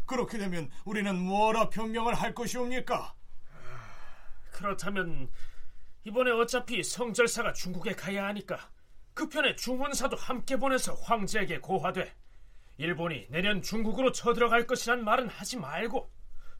그렇게 0.07 0.38
되면 0.38 0.68
우리는 0.85 1.16
뭐라 1.16 1.70
변명을 1.70 2.14
할 2.14 2.35
것이옵니까? 2.35 3.14
그렇다면 4.50 5.31
이번에 6.03 6.33
어차피 6.33 6.83
성절사가 6.83 7.53
중국에 7.53 7.92
가야 7.92 8.27
하니까 8.27 8.73
그 9.14 9.29
편에 9.29 9.55
중원사도 9.55 10.16
함께 10.16 10.57
보내서 10.57 10.94
황제에게 10.94 11.61
고하되 11.61 12.12
일본이 12.77 13.27
내년 13.31 13.62
중국으로 13.62 14.11
쳐들어갈 14.11 14.66
것이란 14.66 15.05
말은 15.05 15.29
하지 15.29 15.57
말고 15.57 16.11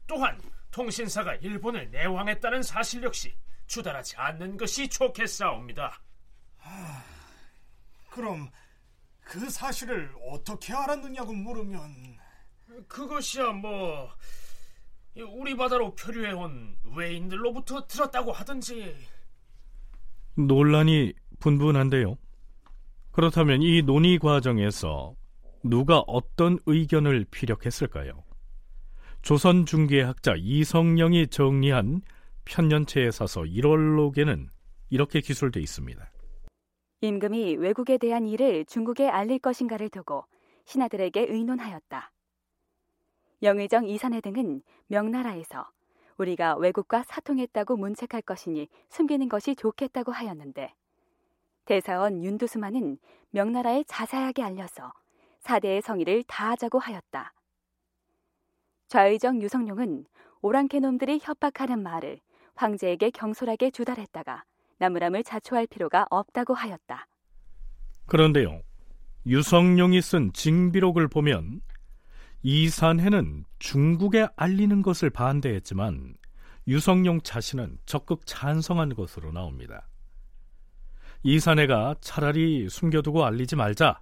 또한 0.07 0.41
통신사가 0.71 1.35
일본을 1.35 1.91
내왕했다는 1.91 2.63
사실 2.63 3.03
역시 3.03 3.35
주달하지 3.67 4.15
않는 4.15 4.57
것이 4.57 4.87
좋겠사옵니다. 4.87 6.01
하, 6.57 7.03
그럼 8.09 8.49
그 9.19 9.49
사실을 9.49 10.13
어떻게 10.29 10.73
알았느냐고 10.73 11.33
물으면 11.33 12.17
그것이야 12.87 13.51
뭐 13.51 14.13
우리 15.15 15.55
바다로 15.57 15.95
표류해온 15.95 16.77
외인들로부터 16.95 17.87
들었다고 17.87 18.31
하든지 18.31 18.95
논란이 20.35 21.13
분분한데요. 21.39 22.17
그렇다면 23.15 23.61
이 23.61 23.81
논의 23.81 24.19
과정에서 24.19 25.15
누가 25.63 25.99
어떤 25.99 26.59
의견을 26.65 27.25
피력했을까요? 27.31 28.25
조선 29.21 29.65
중계학자 29.65 30.33
이성령이 30.37 31.27
정리한 31.27 32.01
편년체에 32.43 33.11
사서 33.11 33.43
1월록에는 33.43 34.49
이렇게 34.89 35.21
기술돼 35.21 35.61
있습니다. 35.61 36.11
임금이 36.99 37.55
외국에 37.55 37.97
대한 37.97 38.25
일을 38.25 38.65
중국에 38.65 39.07
알릴 39.07 39.39
것인가를 39.39 39.87
두고 39.87 40.25
신하들에게 40.65 41.27
의논하였다. 41.29 42.11
영의정 43.43 43.87
이산해 43.87 44.19
등은 44.19 44.61
명나라에서 44.87 45.69
우리가 46.17 46.57
외국과 46.57 47.03
사통했다고 47.03 47.77
문책할 47.77 48.23
것이니 48.23 48.67
숨기는 48.89 49.29
것이 49.29 49.55
좋겠다고 49.55 50.11
하였는데 50.11 50.73
대사원 51.65 52.23
윤두수만은 52.23 52.97
명나라에 53.31 53.83
자세하게 53.87 54.43
알려서 54.43 54.93
사대의 55.39 55.81
성의를 55.81 56.23
다하자고 56.23 56.79
하였다. 56.79 57.33
좌의정 58.87 59.41
유성룡은 59.41 60.05
오랑캐 60.41 60.79
놈들이 60.79 61.19
협박하는 61.21 61.81
말을 61.81 62.19
황제에게 62.55 63.09
경솔하게 63.09 63.71
주달했다가 63.71 64.43
나무람을 64.77 65.23
자초할 65.23 65.67
필요가 65.67 66.05
없다고 66.09 66.53
하였다. 66.53 67.07
그런데요, 68.05 68.61
유성룡이 69.25 70.01
쓴 70.01 70.31
징비록을 70.33 71.07
보면 71.07 71.61
이산해는 72.43 73.45
중국에 73.57 74.27
알리는 74.35 74.83
것을 74.83 75.09
반대했지만 75.09 76.15
유성룡 76.67 77.21
자신은 77.21 77.79
적극 77.85 78.27
찬성한 78.27 78.93
것으로 78.93 79.31
나옵니다. 79.31 79.87
이산해가 81.27 81.95
차라리 82.01 82.69
숨겨두고 82.69 83.25
알리지 83.25 83.55
말자 83.55 83.99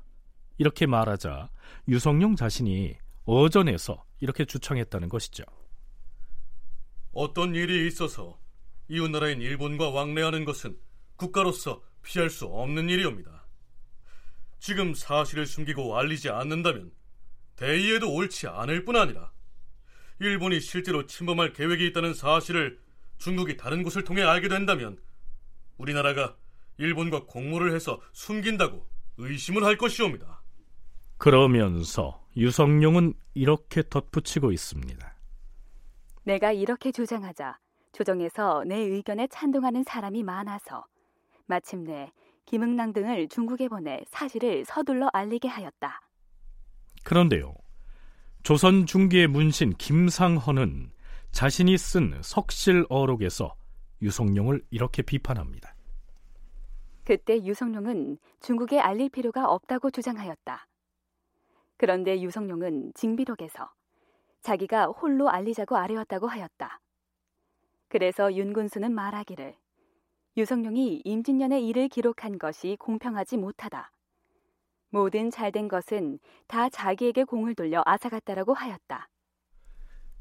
이렇게 0.58 0.86
말하자 0.86 1.50
유성룡 1.88 2.36
자신이 2.36 2.98
어전해서 3.24 4.04
이렇게 4.20 4.44
주청했다는 4.44 5.08
것이죠. 5.08 5.46
어떤 7.14 7.56
일이 7.56 7.88
있어서 7.88 8.38
이웃나라인 8.90 9.42
일본과 9.42 9.90
왕래하는 9.92 10.44
것은 10.44 10.78
국가로서 11.16 11.82
피할 12.02 12.30
수 12.30 12.46
없는 12.46 12.90
일이옵니다. 12.90 13.48
지금 14.60 14.94
사실을 14.94 15.46
숨기고 15.46 15.98
알리지 15.98 16.30
않는다면 16.30 16.92
대의에도 17.56 18.14
옳지 18.14 18.48
않을 18.48 18.84
뿐 18.84 18.98
아니라 18.98 19.32
일본이 20.20 20.60
실제로 20.60 21.06
침범할 21.06 21.54
계획이 21.54 21.88
있다는 21.88 22.16
사실을 22.16 22.82
중국이 23.18 23.56
다른 23.56 23.82
곳을 23.82 24.04
통해 24.04 24.24
알게 24.24 24.50
된다면 24.50 24.98
우리나라가 25.78 26.36
일본과 26.78 27.26
공모를 27.26 27.74
해서 27.74 28.00
숨긴다고 28.14 28.86
의심을 29.18 29.64
할 29.64 29.78
것이옵니다. 29.78 30.42
그러면서 31.18 32.26
유성룡은 32.36 33.14
이렇게 33.34 33.84
덧붙이고 33.88 34.52
있습니다. 34.52 35.14
내가 36.24 36.52
이렇게 36.52 36.92
주장하자 36.92 37.60
조정에서 37.92 38.64
내 38.66 38.78
의견에 38.78 39.28
찬동하는 39.28 39.84
사람이 39.84 40.24
많아서 40.24 40.86
마침내 41.46 42.12
김응랑 42.46 42.94
등을 42.94 43.30
중국에 43.30 43.68
보내 43.70 44.02
사실을 44.10 44.66
서둘러 44.66 45.10
알리게 45.14 45.48
하였다. 45.48 46.02
그런데요. 47.04 47.54
조선 48.44 48.86
중기의 48.86 49.28
문신 49.28 49.74
김상헌은 49.78 50.92
자신이 51.32 51.78
쓴 51.78 52.20
석실 52.22 52.86
어록에서 52.90 53.56
유성룡을 54.02 54.62
이렇게 54.70 55.02
비판합니다. 55.02 55.73
그때 57.04 57.44
유성룡은 57.44 58.18
중국에 58.39 58.80
알릴 58.80 59.10
필요가 59.10 59.50
없다고 59.50 59.92
주장하였다. 59.92 60.68
그런데 61.78 62.22
유성룡은 62.22 62.94
징비록에서 62.96 63.72
자기가 64.42 64.88
홀로 64.88 65.30
알리자고 65.30 65.76
아뢰었다고 65.76 66.28
하였다. 66.28 66.80
그래서 67.89 68.34
윤군수는 68.34 68.94
말하기를 68.94 69.56
유성룡이 70.38 71.02
임진년의 71.04 71.68
일을 71.68 71.89
기록한 71.89 72.39
것이 72.39 72.78
공평하지 72.80 73.38
못하다. 73.38 73.92
모든 74.89 75.30
잘된 75.30 75.68
것은 75.68 76.20
다 76.48 76.70
자기에게 76.70 77.24
공을 77.24 77.56
돌려 77.56 77.84
앗아갔다라고 77.86 78.54
하였다. 78.54 79.10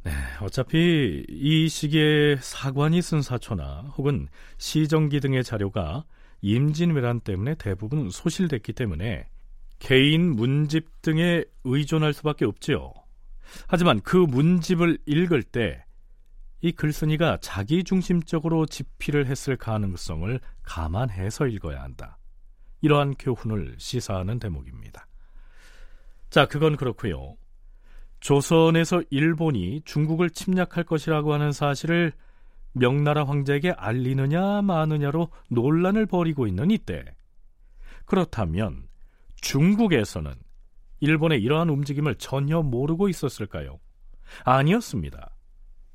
네, 0.05 0.11
어차피 0.41 1.25
이 1.29 1.69
시기에 1.69 2.37
사관이 2.37 3.01
쓴 3.03 3.23
사초나 3.23 3.93
혹은 3.97 4.29
시정기 4.59 5.21
등의 5.21 5.45
자료가 5.45 6.05
임진왜란 6.43 7.21
때문에 7.21 7.55
대부분 7.55 8.11
소실됐기 8.11 8.75
때문에 8.75 9.27
개인 9.79 10.37
문집 10.37 11.03
등에 11.03 11.45
의존할 11.65 12.13
수밖에 12.13 12.45
없지요. 12.45 12.93
하지만 13.67 14.01
그 14.01 14.17
문집을 14.17 14.99
읽을 15.07 15.43
때 15.43 15.85
이 16.63 16.71
글쓴이가 16.71 17.39
자기 17.41 17.83
중심적으로 17.83 18.67
집필을 18.67 19.27
했을 19.27 19.57
가능성을 19.57 20.41
감안해서 20.63 21.49
읽어야 21.49 21.83
한다. 21.83 22.19
이러한 22.83 23.15
교훈을 23.19 23.75
시사하는 23.79 24.39
대목입니다. 24.39 25.09
자, 26.31 26.47
그건 26.47 26.77
그렇고요. 26.77 27.37
조선에서 28.21 29.03
일본이 29.11 29.83
중국을 29.85 30.31
침략할 30.31 30.85
것이라고 30.85 31.35
하는 31.35 31.51
사실을 31.51 32.13
명나라 32.73 33.25
황제에게 33.25 33.73
알리느냐 33.73 34.63
마느냐로 34.63 35.29
논란을 35.51 36.07
벌이고 36.07 36.47
있는 36.47 36.71
이때 36.71 37.05
그렇다면 38.07 38.89
중국에서는 39.37 40.35
일본의 41.01 41.43
이러한 41.43 41.69
움직임을 41.69 42.15
전혀 42.17 42.63
모르고 42.63 43.09
있었을까요? 43.09 43.81
아니었습니다. 44.45 45.35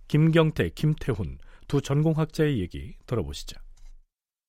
김경태, 0.07 0.69
김태훈 0.69 1.37
두 1.67 1.81
전공학자의 1.81 2.59
얘기 2.59 2.95
들어보시죠. 3.05 3.59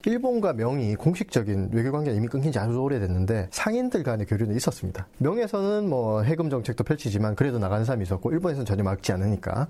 일본과 0.05 0.53
명이 0.53 0.95
공식적인 0.95 1.71
외교 1.73 1.91
관계가 1.91 2.17
이미 2.17 2.29
끊긴 2.29 2.53
지 2.53 2.59
아주 2.61 2.81
오래됐는데 2.81 3.49
상인들 3.51 4.05
간의 4.05 4.27
교류는 4.27 4.55
있었습니다. 4.57 5.09
명에서는 5.19 5.89
뭐 5.89 6.23
해금 6.23 6.51
정책도 6.51 6.85
펼치지만 6.85 7.35
그래도 7.35 7.59
나가는 7.59 7.85
사람이 7.85 8.05
있었고 8.05 8.31
일본에서는 8.31 8.65
전혀 8.65 8.85
막지 8.85 9.11
않으니까 9.11 9.69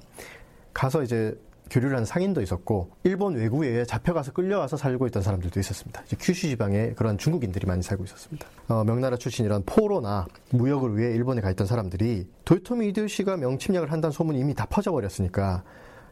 가서 0.75 1.03
이제 1.03 1.35
교류를 1.71 1.97
하는 1.97 2.05
상인도 2.05 2.43
있었고 2.43 2.91
일본 3.05 3.35
외구에 3.35 3.85
잡혀가서 3.85 4.33
끌려와서 4.33 4.77
살고 4.77 5.07
있던 5.09 5.23
사람들도 5.23 5.59
있었습니다. 5.61 6.03
큐슈 6.19 6.49
지방에 6.49 6.93
그런 6.95 7.19
중국인들이 7.19 7.67
많이 7.67 7.83
살고 7.83 8.05
있었습니다. 8.05 8.47
어, 8.69 8.85
명나라 8.85 9.17
출신 9.17 9.45
이런 9.45 9.63
포로나 9.65 10.27
무역을 10.51 10.97
위해 10.97 11.15
일본에 11.15 11.41
가 11.41 11.51
있던 11.51 11.67
사람들이 11.67 12.29
도요토미 12.45 12.89
이데요시가 12.89 13.37
명침략을 13.37 13.93
한다는 13.93 14.13
소문이 14.13 14.39
이미 14.39 14.55
다 14.55 14.67
퍼져버렸으니까 14.67 15.63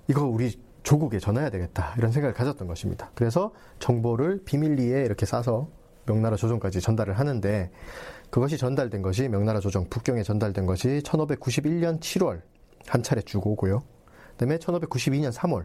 이거 0.08 0.24
우리 0.24 0.58
조국에 0.82 1.18
전해야 1.18 1.50
되겠다 1.50 1.94
이런 1.98 2.12
생각을 2.12 2.32
가졌던 2.34 2.68
것입니다. 2.68 3.10
그래서 3.14 3.52
정보를 3.80 4.42
비밀리에 4.44 5.04
이렇게 5.04 5.26
싸서 5.26 5.68
명나라 6.06 6.36
조정까지 6.36 6.80
전달을 6.80 7.18
하는데 7.18 7.70
그것이 8.30 8.56
전달된 8.56 9.02
것이 9.02 9.28
명나라 9.28 9.60
조정 9.60 9.88
북경에 9.88 10.22
전달된 10.22 10.66
것이 10.66 11.00
1591년 11.04 12.00
7월 12.00 12.42
한 12.86 13.02
차례 13.02 13.20
쭉 13.22 13.44
오고요. 13.46 13.82
그다음에 14.36 14.58
1592년 14.58 15.32
3월 15.32 15.64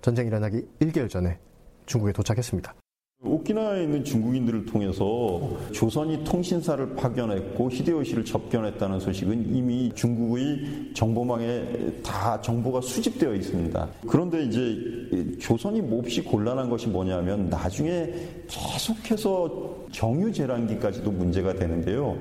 전쟁 0.00 0.26
일어나기 0.26 0.62
1개월 0.80 1.08
전에 1.08 1.38
중국에 1.86 2.12
도착했습니다. 2.12 2.74
오키나와에 3.22 3.84
있는 3.84 4.04
중국인들을 4.04 4.66
통해서 4.66 5.40
조선이 5.72 6.22
통신사를 6.22 6.94
파견했고 6.94 7.70
히데요시를 7.70 8.24
접견했다는 8.26 9.00
소식은 9.00 9.54
이미 9.54 9.90
중국의 9.94 10.92
정보망에 10.94 12.02
다 12.04 12.40
정보가 12.42 12.82
수집되어 12.82 13.34
있습니다. 13.34 13.88
그런데 14.06 14.44
이제 14.44 15.38
조선이 15.40 15.80
몹시 15.80 16.22
곤란한 16.22 16.68
것이 16.68 16.88
뭐냐면 16.88 17.48
나중에 17.48 18.12
계속해서 18.48 19.86
정유재란기까지도 19.92 21.10
문제가 21.10 21.54
되는데요. 21.54 22.18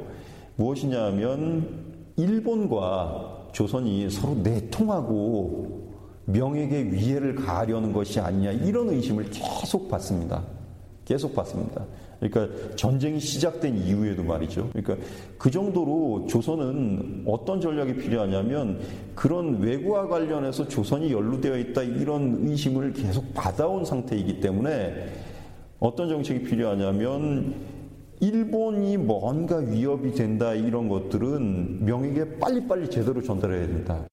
무엇이냐 0.56 1.08
하면 1.08 1.94
일본과 2.16 3.50
조선이 3.52 4.10
서로 4.10 4.34
내통하고 4.36 5.85
명에게 6.26 6.92
위해를 6.92 7.36
가하려는 7.36 7.94
것이 7.94 8.20
아니냐 8.20 8.52
이런 8.52 8.90
의심을 8.90 9.30
계속 9.32 9.90
받습니다. 9.90 10.44
계속 11.06 11.36
받습니다. 11.36 11.86
그러니까 12.20 12.76
전쟁이 12.76 13.20
시작된 13.20 13.78
이후에도 13.78 14.24
말이죠. 14.24 14.70
그러니까 14.74 15.06
그 15.38 15.52
정도로 15.52 16.26
조선은 16.28 17.24
어떤 17.28 17.62
전략이 17.62 17.96
필요하냐면 17.98 18.80
그런 19.14 19.60
외구와 19.60 20.08
관련해서 20.08 20.68
조선이 20.68 21.12
연루되어 21.12 21.58
있다 21.58 21.84
이런 21.84 22.40
의심을 22.48 22.94
계속 22.94 23.34
받아온 23.34 23.86
상태이기 23.86 24.40
때문에 24.40 25.08
어떤 25.80 26.10
정책이 26.10 26.44
필요하냐면 26.44 27.54
일본이 28.22 28.98
뭔가 28.98 29.58
위협이 29.58 30.14
된다 30.14 30.54
이런 30.54 30.88
것들은 30.88 31.86
명에게 31.86 32.40
빨리빨리 32.40 32.90
제대로 32.90 33.22
전달해야 33.22 33.68
된다. 33.68 34.08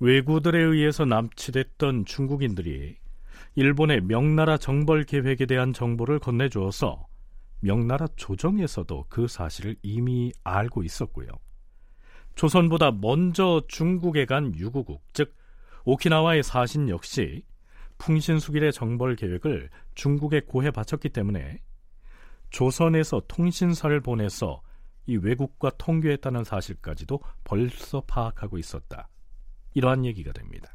외구들에 0.00 0.58
의해서 0.58 1.04
남치됐던 1.04 2.06
중국인들이 2.06 2.96
일본의 3.54 4.00
명나라 4.00 4.56
정벌 4.56 5.04
계획에 5.04 5.44
대한 5.44 5.74
정보를 5.74 6.18
건네주어서 6.20 7.06
명나라 7.60 8.06
조정에서도 8.16 9.04
그 9.10 9.28
사실을 9.28 9.76
이미 9.82 10.32
알고 10.42 10.84
있었고요. 10.84 11.28
조선보다 12.34 12.92
먼저 12.92 13.60
중국에 13.68 14.24
간 14.24 14.54
유구국, 14.54 15.02
즉 15.12 15.36
오키나와의 15.84 16.44
사신 16.44 16.88
역시 16.88 17.44
풍신수길의 17.98 18.72
정벌 18.72 19.16
계획을 19.16 19.68
중국에 19.94 20.40
고해 20.40 20.70
바쳤기 20.70 21.10
때문에 21.10 21.58
조선에서 22.48 23.20
통신사를 23.28 24.00
보내서 24.00 24.62
이 25.04 25.18
외국과 25.18 25.70
통교했다는 25.76 26.44
사실까지도 26.44 27.20
벌써 27.44 28.00
파악하고 28.06 28.56
있었다. 28.56 29.10
이러한 29.74 30.04
얘기가 30.04 30.32
됩니다. 30.32 30.74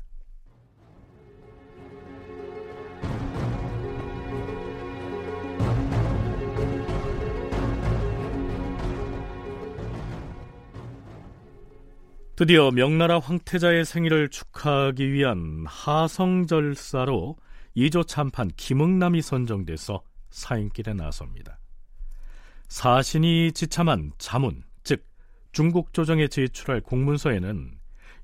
드디어 12.37 12.69
명나라 12.69 13.19
황태자의 13.19 13.85
생일을 13.85 14.27
축하하기 14.27 15.13
위한 15.13 15.63
하성절사로 15.67 17.37
이조 17.75 18.03
참판 18.03 18.49
김응남이 18.57 19.21
선정돼서 19.21 20.03
사인길에 20.31 20.93
나섭니다. 20.93 21.59
사신이 22.67 23.53
지참한 23.53 24.11
자문, 24.17 24.63
즉 24.83 25.05
중국 25.53 25.93
조정에 25.93 26.27
제출할 26.27 26.81
공문서에는 26.81 27.71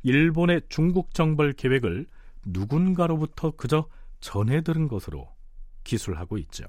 일본의 0.04 0.62
중국 0.70 1.14
정벌 1.14 1.54
계획을 1.54 2.08
누군가로부터 2.46 3.52
그저 3.52 3.88
전해 4.20 4.62
들은 4.62 4.88
것으로 4.88 5.34
기술하고 5.84 6.38
있죠. 6.40 6.66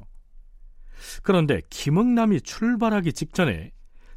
그런데 1.23 1.61
김응남이 1.71 2.43
출발하기 2.43 3.13
직전에 3.13 3.73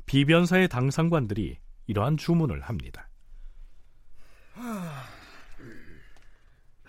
비변사의 0.06 0.68
당상관들이 0.68 1.58
이러한 1.88 2.18
주문을 2.18 2.62
합니다. 2.62 3.10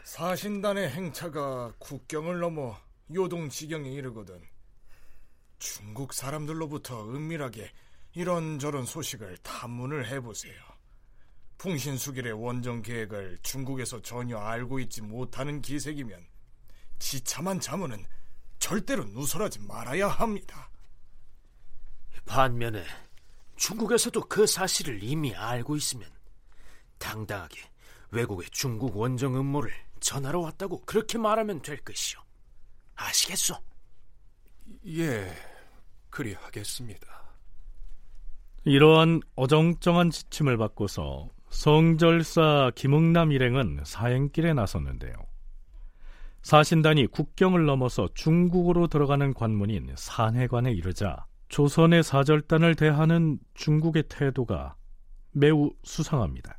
사신단의 0.04 0.90
행차가 0.90 1.72
국경을 1.78 2.38
넘어 2.38 2.78
요동 3.12 3.48
지경에 3.48 3.90
이르거든 3.90 4.40
중국 5.58 6.12
사람들로부터 6.12 7.14
은밀하게 7.14 7.70
이런저런 8.14 8.84
소식을 8.84 9.38
탐문을 9.38 10.08
해보세요. 10.08 10.54
풍신수길의 11.58 12.32
원정 12.32 12.82
계획을 12.82 13.38
중국에서 13.42 14.00
전혀 14.02 14.38
알고 14.38 14.80
있지 14.80 15.02
못하는 15.02 15.62
기색이면 15.62 16.26
지참한 16.98 17.60
자문은 17.60 18.04
절대로 18.58 19.04
누설하지 19.04 19.60
말아야 19.60 20.08
합니다. 20.08 20.70
반면에 22.24 22.84
중국에서도 23.56 24.20
그 24.22 24.46
사실을 24.46 25.02
이미 25.02 25.34
알고 25.34 25.76
있으면 25.76 26.10
당당하게 26.98 27.60
외국의 28.10 28.48
중국 28.50 28.96
원정 28.96 29.36
음모를 29.36 29.72
전하러 30.00 30.40
왔다고 30.40 30.82
그렇게 30.84 31.18
말하면 31.18 31.62
될 31.62 31.78
것이오. 31.78 32.20
아시겠소? 32.94 33.56
예, 34.88 35.34
그리 36.10 36.34
하겠습니다. 36.34 37.06
이러한 38.64 39.20
어정쩡한 39.36 40.10
지침을 40.10 40.56
받고서 40.56 41.28
성절사 41.50 42.72
김응남 42.74 43.32
일행은 43.32 43.80
사행길에 43.84 44.52
나섰는데요. 44.54 45.14
사신단이 46.42 47.08
국경을 47.08 47.66
넘어서 47.66 48.08
중국으로 48.14 48.86
들어가는 48.86 49.34
관문인 49.34 49.92
산해관에 49.96 50.72
이르자 50.72 51.26
조선의 51.48 52.02
사절단을 52.02 52.74
대하는 52.76 53.38
중국의 53.54 54.04
태도가 54.08 54.76
매우 55.32 55.70
수상합니다. 55.82 56.58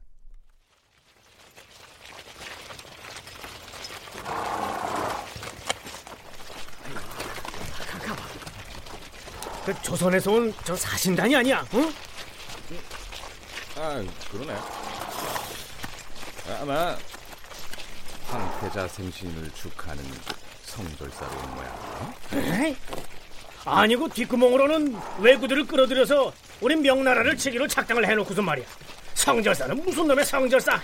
그 9.66 9.74
조선에서 9.82 10.32
온 10.32 10.54
저 10.64 10.76
사신단이 10.76 11.36
아니야? 11.36 11.66
응? 11.74 11.92
아, 13.80 14.04
그러네. 14.32 14.56
아마 16.60 16.98
황태자 18.26 18.88
생신을 18.88 19.52
축하하는 19.52 20.04
성절사로 20.64 21.32
온 21.38 21.56
모양. 21.56 22.66
에이? 22.66 22.76
아니고 23.66 24.10
뒷구멍으로는 24.10 24.98
왜구들을 25.20 25.68
끌어들여서 25.68 26.34
우리 26.62 26.76
명나라를 26.76 27.38
치기로 27.38 27.68
작당을 27.68 28.08
해놓고서 28.08 28.42
말이야. 28.42 28.66
성절사는 29.14 29.84
무슨 29.84 30.08
놈의 30.08 30.26
성절사? 30.26 30.82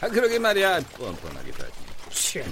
아, 0.00 0.08
그러게 0.08 0.38
말이야. 0.38 0.80
뻔뻔하기도 0.96 1.64
하지. 1.64 1.72
치. 2.10 2.44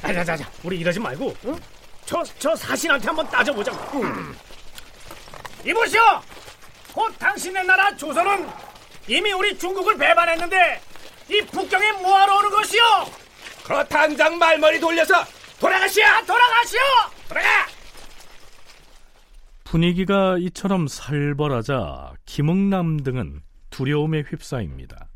아자자자, 0.00 0.48
우리 0.62 0.78
이러지 0.78 1.00
말고, 1.00 1.34
응? 1.46 1.58
저, 2.06 2.22
저 2.38 2.54
사신한테 2.54 3.06
한번 3.06 3.28
따져보자. 3.28 3.72
음. 3.94 4.36
이보시오! 5.66 6.00
곧 6.92 7.12
당신의 7.18 7.64
나라 7.66 7.96
조선은 7.96 8.48
이미 9.08 9.32
우리 9.32 9.56
중국을 9.58 9.96
배반했는데 9.98 10.80
이 11.30 11.40
북경에 11.46 11.92
뭐하러 11.92 12.38
오는 12.38 12.50
것이오? 12.50 12.82
그 13.64 13.88
당장 13.88 14.38
말머리 14.38 14.80
돌려서 14.80 15.14
돌아가시오! 15.60 16.04
돌아가시오! 16.26 16.80
돌아가! 17.28 17.48
분위기가 19.64 20.36
이처럼 20.38 20.86
살벌하자 20.86 22.14
김응남 22.26 22.98
등은 23.02 23.42
두려움에 23.70 24.20
휩싸입니다. 24.20 25.08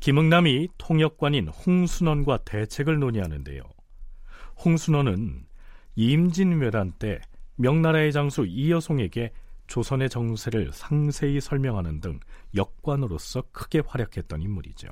김응남이 0.00 0.68
통역관인 0.78 1.48
홍순원과 1.48 2.38
대책을 2.38 2.98
논의하는데요. 2.98 3.62
홍순원은 4.64 5.46
임진왜란 5.94 6.92
때 6.98 7.20
명나라의 7.56 8.12
장수 8.12 8.46
이여송에게 8.46 9.32
조선의 9.66 10.08
정세를 10.10 10.72
상세히 10.72 11.40
설명하는 11.40 12.00
등 12.00 12.20
역관으로서 12.54 13.42
크게 13.52 13.80
활약했던 13.86 14.42
인물이죠. 14.42 14.88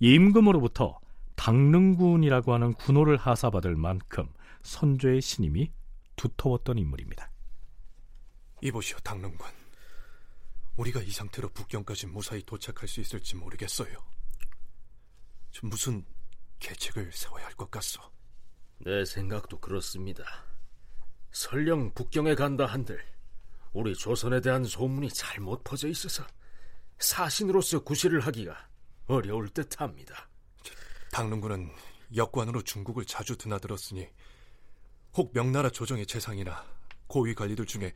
임금으로부터 0.00 0.98
당릉군이라고 1.36 2.54
하는 2.54 2.72
군호를 2.74 3.16
하사받을 3.16 3.76
만큼 3.76 4.28
선조의 4.62 5.20
신임이 5.20 5.70
두터웠던 6.16 6.78
인물입니다. 6.78 7.30
이보시오, 8.62 8.98
당릉군. 9.00 9.46
우리가 10.76 11.00
이 11.02 11.10
상태로 11.10 11.50
북경까지 11.50 12.06
무사히 12.06 12.42
도착할 12.42 12.88
수 12.88 13.00
있을지 13.00 13.36
모르겠어요. 13.36 13.96
좀 15.50 15.70
무슨 15.70 16.04
계책을 16.58 17.12
세워야 17.12 17.46
할 17.46 17.54
것 17.54 17.70
같소. 17.70 18.02
내 18.78 19.04
생각도 19.04 19.58
그렇습니다. 19.58 20.24
설령 21.32 21.92
북경에 21.94 22.34
간다 22.34 22.66
한들 22.66 23.02
우리 23.76 23.94
조선에 23.94 24.40
대한 24.40 24.64
소문이 24.64 25.10
잘못 25.10 25.62
퍼져 25.62 25.86
있어서 25.88 26.26
사신으로서 26.98 27.80
구실을 27.80 28.20
하기가 28.20 28.56
어려울 29.06 29.50
듯합니다. 29.50 30.30
당릉군은 31.12 31.70
역관으로 32.16 32.62
중국을 32.62 33.04
자주 33.04 33.36
드나들었으니 33.36 34.08
혹 35.14 35.30
명나라 35.34 35.68
조정의 35.68 36.06
재상이나 36.06 36.64
고위 37.06 37.34
관리들 37.34 37.66
중에 37.66 37.92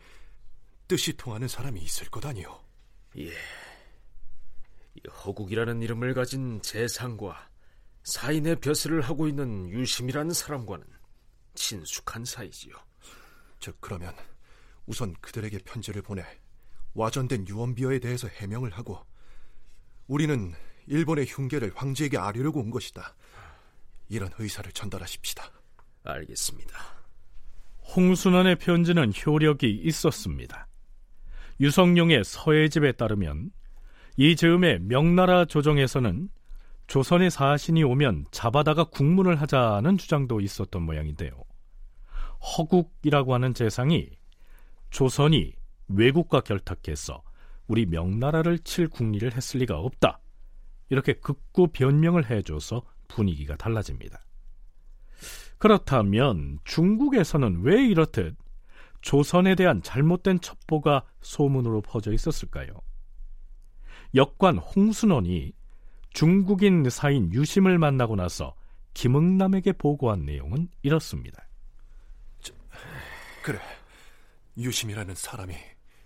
뜻이 0.86 1.16
통하는 1.16 1.48
사람이 1.48 1.80
있을 1.80 2.10
것 2.10 2.26
아니오. 2.26 2.60
예. 3.16 3.32
허국이라는 5.08 5.80
이름을 5.80 6.12
가진 6.12 6.60
재상과 6.60 7.48
사인의 8.04 8.60
벼슬을 8.60 9.00
하고 9.00 9.26
있는 9.28 9.70
유심이라는 9.70 10.34
사람과는 10.34 10.86
친숙한 11.54 12.26
사이지요. 12.26 12.74
즉 13.60 13.78
그러면 13.80 14.14
우선 14.90 15.14
그들에게 15.20 15.58
편지를 15.58 16.02
보내 16.02 16.24
와전된 16.94 17.46
유언비어에 17.46 18.00
대해서 18.00 18.26
해명을 18.26 18.70
하고 18.72 18.98
우리는 20.08 20.52
일본의 20.88 21.26
흉계를 21.28 21.70
황제에게 21.76 22.18
아뢰려고 22.18 22.58
온 22.58 22.70
것이다. 22.70 23.14
이런 24.08 24.30
의사를 24.36 24.70
전달하십시다. 24.72 25.44
알겠습니다. 26.02 26.76
홍순원의 27.94 28.56
편지는 28.56 29.12
효력이 29.14 29.70
있었습니다. 29.84 30.66
유성룡의 31.60 32.24
서해집에 32.24 32.90
따르면 32.90 33.52
이 34.16 34.34
즈음에 34.34 34.80
명나라 34.80 35.44
조정에서는 35.44 36.28
조선의 36.88 37.30
사신이 37.30 37.84
오면 37.84 38.26
잡아다가 38.32 38.82
국문을 38.82 39.40
하자는 39.40 39.98
주장도 39.98 40.40
있었던 40.40 40.82
모양인데요. 40.82 41.30
허국이라고 42.40 43.34
하는 43.34 43.54
재상이 43.54 44.18
조선이 44.90 45.54
외국과 45.88 46.40
결탁해서 46.40 47.22
우리 47.66 47.86
명나라를 47.86 48.58
칠 48.60 48.88
국리를 48.88 49.32
했을 49.34 49.60
리가 49.60 49.78
없다. 49.78 50.20
이렇게 50.88 51.14
극구 51.14 51.68
변명을 51.68 52.30
해줘서 52.30 52.82
분위기가 53.08 53.56
달라집니다. 53.56 54.20
그렇다면 55.58 56.58
중국에서는 56.64 57.62
왜 57.62 57.86
이렇듯 57.86 58.36
조선에 59.02 59.54
대한 59.54 59.82
잘못된 59.82 60.40
첩보가 60.40 61.04
소문으로 61.20 61.80
퍼져 61.82 62.12
있었을까요? 62.12 62.72
역관 64.14 64.58
홍순원이 64.58 65.52
중국인 66.12 66.88
사인 66.90 67.32
유심을 67.32 67.78
만나고 67.78 68.16
나서 68.16 68.54
김응남에게 68.94 69.72
보고한 69.72 70.24
내용은 70.24 70.68
이렇습니다. 70.82 71.46
저, 72.40 72.52
그래, 73.42 73.60
유심이라는 74.60 75.14
사람이 75.14 75.54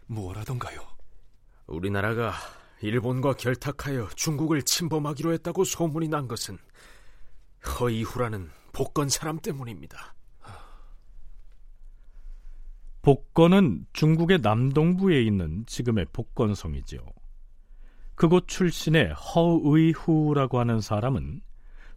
무엇하던가요? 0.06 0.80
우리나라가 1.66 2.32
일본과 2.80 3.34
결탁하여 3.34 4.08
중국을 4.14 4.62
침범하기로 4.62 5.32
했다고 5.32 5.64
소문이 5.64 6.08
난 6.08 6.28
것은 6.28 6.58
허이후라는 7.66 8.50
복건 8.72 9.08
사람 9.08 9.38
때문입니다. 9.38 10.14
복건은 13.02 13.86
중국의 13.92 14.40
남동부에 14.40 15.22
있는 15.22 15.64
지금의 15.66 16.06
복건성이지요. 16.12 17.00
그곳 18.14 18.48
출신의 18.48 19.12
허의후라고 19.12 20.58
하는 20.58 20.80
사람은 20.80 21.42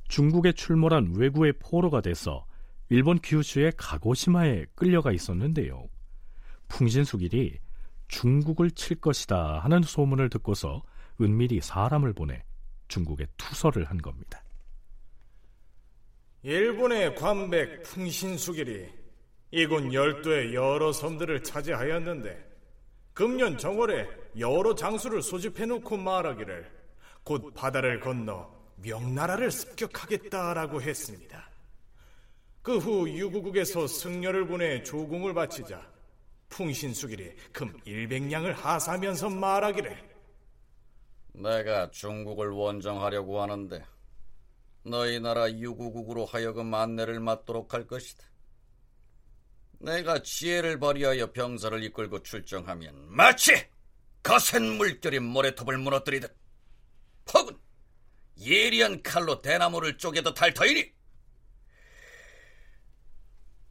중국에 0.08 0.52
출몰한 0.54 1.14
왜구의 1.16 1.54
포로가 1.60 2.02
돼서 2.02 2.46
일본 2.90 3.20
규슈의 3.22 3.74
가고시마에 3.78 4.66
끌려가 4.76 5.12
있었는데요. 5.12 5.88
풍신수길이 6.68 7.60
중국을 8.08 8.72
칠 8.72 9.00
것이다 9.00 9.60
하는 9.60 9.82
소문을 9.82 10.30
듣고서 10.30 10.84
은밀히 11.20 11.60
사람을 11.62 12.14
보내 12.14 12.44
중국에 12.88 13.28
투서를 13.38 13.86
한 13.86 13.98
겁니다. 13.98 14.44
일본의 16.44 17.16
관백 17.16 17.84
풍신수길이 17.84 18.88
이곳 19.52 19.92
열도의 19.94 20.54
여러 20.54 20.92
섬들을 20.94 21.44
차지하였는데 21.44 22.46
금년 23.14 23.58
정월에 23.58 24.08
여러 24.38 24.76
장수를 24.76 25.22
소집해놓고 25.22 25.98
말하기를 25.98 26.72
곧 27.24 27.54
바다를 27.54 28.00
건너 28.00 28.50
명나라를 28.78 29.50
습격하겠다라고 29.52 30.82
했습니다. 30.82 31.50
그 32.62 32.78
후 32.78 33.10
유구국에서 33.10 33.88
승려를 33.88 34.46
보내 34.46 34.84
조공을 34.84 35.34
바치자 35.34 35.82
풍신수길이 36.50 37.36
금 37.52 37.72
100냥을 37.82 38.54
하사하면서 38.54 39.30
말하기를 39.30 40.18
내가 41.34 41.92
중국을 41.92 42.50
원정하려고 42.50 43.42
하는데 43.42 43.86
너희 44.84 45.20
나라 45.20 45.52
유구국으로 45.52 46.26
하여금 46.26 46.74
안내를 46.74 47.20
맡도록 47.20 47.74
할 47.74 47.86
것이다. 47.86 48.26
내가 49.80 50.24
지혜를 50.24 50.80
발휘하여 50.80 51.32
병사를 51.32 51.84
이끌고 51.84 52.24
출정하면 52.24 52.96
마치 53.10 53.54
거센 54.24 54.64
물결이 54.64 55.20
모래톱을 55.20 55.78
무너뜨리듯 55.78 56.36
혹은 57.34 57.58
예리한 58.40 59.04
칼로 59.04 59.42
대나무를 59.42 59.98
쪼개듯 59.98 60.42
할 60.42 60.54
터이니 60.54 60.97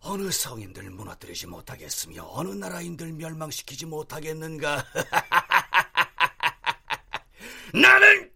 어느 0.08 0.30
성인들 0.30 0.88
무너뜨리지 0.90 1.48
못하겠으며 1.48 2.24
어느 2.30 2.50
나라인들 2.50 3.12
멸망시키지 3.12 3.86
못하겠는가? 3.86 4.86
나는 7.74 8.30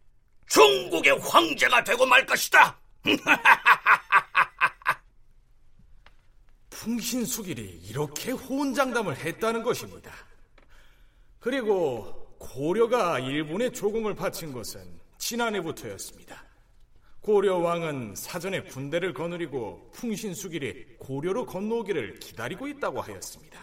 중국의 0.48 1.20
황제가 1.20 1.84
되고 1.84 2.04
말 2.04 2.26
것이다. 2.26 2.76
풍신수길이 6.70 7.82
이렇게 7.84 8.32
호언장담을 8.32 9.18
했다는 9.18 9.62
것입니다. 9.62 10.12
그리고 11.38 12.34
고려가 12.38 13.20
일본에 13.20 13.70
조공을 13.70 14.16
바친 14.16 14.52
것은 14.52 14.98
지난해부터였습니다. 15.18 16.49
고려 17.20 17.58
왕은 17.58 18.14
사전에 18.16 18.62
군대를 18.62 19.12
거느리고 19.12 19.90
풍신수길이 19.92 20.96
고려로 20.98 21.44
건너오기를 21.44 22.18
기다리고 22.18 22.66
있다고 22.66 23.02
하였습니다. 23.02 23.60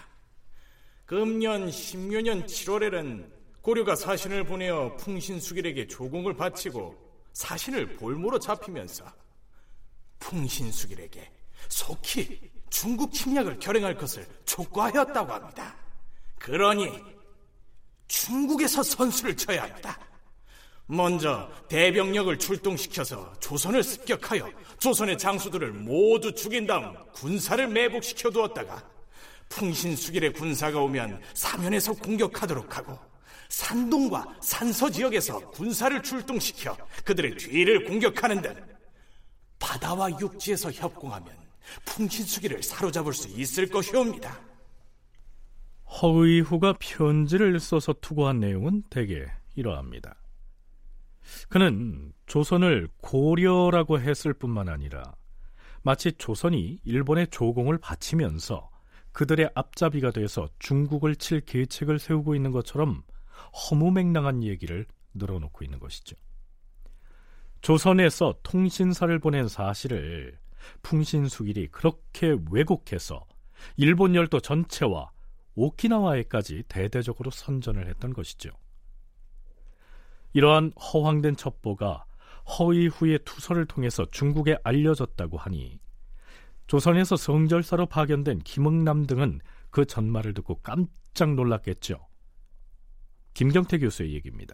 금년 1.06 1.72
십묘년 1.72 2.46
7월에는 2.46 3.32
고려가 3.62 3.96
사신을 3.96 4.44
보내어 4.44 4.96
풍신수길에게 4.98 5.88
조공을 5.88 6.36
바치고 6.36 6.96
사신을 7.34 7.96
볼모로 7.96 8.40
잡히면서 8.40 9.06
풍신수길에게 10.20 11.32
속히 11.70 12.52
중국 12.70 13.12
침략을 13.12 13.60
결행할 13.60 13.96
것을 13.96 14.28
촉구하였다고 14.46 15.34
합니다. 15.34 15.76
그러니 16.38 16.92
중국에서 18.08 18.84
선수를 18.84 19.36
쳐야 19.36 19.64
합니다. 19.64 20.00
먼저 20.88 21.50
대병력을 21.68 22.38
출동시켜서 22.40 23.34
조선을 23.40 23.84
습격하여 23.84 24.50
조선의 24.80 25.18
장수들을 25.18 25.74
모두 25.74 26.34
죽인 26.34 26.66
다음 26.66 26.96
군사를 27.12 27.68
매복시켜 27.68 28.30
두었다가 28.32 28.84
풍신수길의 29.50 30.34
군사가 30.34 30.82
오면 30.82 31.22
사면에서 31.34 31.94
공격하도록 31.94 32.78
하고 32.78 32.98
산동과 33.50 34.38
산서 34.42 34.90
지역에서 34.90 35.52
군사를 35.52 36.02
출동시켜 36.02 36.76
그들의 37.04 37.38
뒤를 37.38 37.84
공격하는 37.86 38.42
등 38.42 38.56
바다와 39.60 40.20
육지에서 40.20 40.72
협공하면 40.72 41.28
풍신수길을 41.86 42.64
사로잡을 42.64 43.14
수 43.14 43.28
있을 43.30 43.68
것이옵니다. 43.68 44.40
허의후가 46.02 46.76
편지를 46.80 47.60
써서 47.60 47.94
투고한 48.00 48.40
내용은 48.40 48.84
대개 48.90 49.26
이러합니다. 49.56 50.16
그는 51.50 52.14
조선을 52.26 52.90
고려라고 53.02 54.00
했을 54.00 54.34
뿐만 54.34 54.70
아니라 54.70 55.16
마치 55.82 56.12
조선이 56.14 56.80
일본의 56.84 57.28
조공을 57.28 57.78
바치면서 57.78 58.70
그들의 59.12 59.50
앞잡이가 59.56 60.12
돼서 60.12 60.48
중국을 60.60 61.16
칠 61.16 61.42
계책을 61.42 62.00
세우고 62.00 62.36
있는 62.36 62.52
것처럼 62.52 63.04
허무맹랑한 63.54 64.44
얘기를 64.44 64.86
늘어놓고 65.14 65.64
있는 65.64 65.80
것이죠. 65.80 66.16
조선에서 67.62 68.36
통신사를 68.44 69.18
보낸 69.20 69.48
사실을 69.48 70.38
풍신수길이 70.84 71.68
그렇게 71.70 72.38
왜곡해서 72.52 73.26
일본 73.78 74.14
열도 74.16 74.40
전체와 74.40 75.12
오키나와에까지 75.56 76.64
대대적으로 76.68 77.32
선전을 77.32 77.88
했던 77.88 78.14
것이죠. 78.14 78.52
이러한 80.34 80.72
허황된 80.72 81.36
첩보가 81.36 82.06
허위 82.60 82.88
후의 82.88 83.20
투서를 83.26 83.66
통해서 83.66 84.06
중국에 84.12 84.58
알려졌다고 84.64 85.38
하니 85.38 85.80
조선에서 86.68 87.16
성절사로 87.16 87.86
파견된 87.86 88.40
김응남 88.40 89.06
등은 89.06 89.40
그 89.70 89.86
전말을 89.86 90.34
듣고 90.34 90.56
깜짝 90.62 91.34
놀랐겠죠. 91.36 92.08
김경태 93.34 93.80
교수의 93.80 94.14
얘기입니다. 94.16 94.54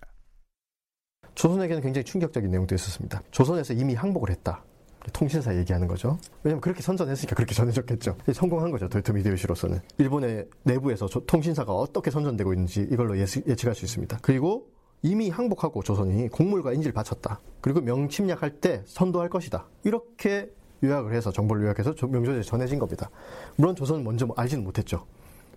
조선에게는 1.35 1.81
굉장히 1.81 2.05
충격적인 2.05 2.51
내용도 2.51 2.75
있었습니다. 2.75 3.21
조선에서 3.31 3.73
이미 3.73 3.95
항복을 3.95 4.29
했다. 4.29 4.63
통신사 5.11 5.55
얘기하는 5.57 5.87
거죠. 5.87 6.17
왜냐면 6.43 6.61
그렇게 6.61 6.81
선전했으니까 6.81 7.35
그렇게 7.35 7.53
전해졌겠죠. 7.53 8.17
성공한 8.33 8.71
거죠. 8.71 8.87
도요토미 8.87 9.19
히데요시로서는. 9.19 9.79
일본의 9.97 10.47
내부에서 10.63 11.07
통신사가 11.07 11.73
어떻게 11.73 12.09
선전되고 12.11 12.53
있는지 12.53 12.87
이걸로 12.91 13.17
예측 13.17 13.65
할 13.65 13.75
수 13.75 13.85
있습니다. 13.85 14.19
그리고 14.21 14.72
이미 15.03 15.29
항복하고 15.29 15.83
조선이 15.83 16.29
곡물과 16.29 16.71
인지를 16.73 16.93
바쳤다. 16.93 17.39
그리고 17.59 17.81
명침략할 17.81 18.61
때 18.61 18.81
선도할 18.85 19.29
것이다. 19.29 19.67
이렇게 19.83 20.49
요약을 20.81 21.13
해서 21.13 21.31
정보를 21.31 21.63
요약해서 21.65 21.93
명조정에 22.07 22.41
전해진 22.41 22.79
겁니다. 22.79 23.09
물론 23.57 23.75
조선은 23.75 24.03
먼저 24.03 24.27
알지는 24.35 24.63
못했죠. 24.63 25.05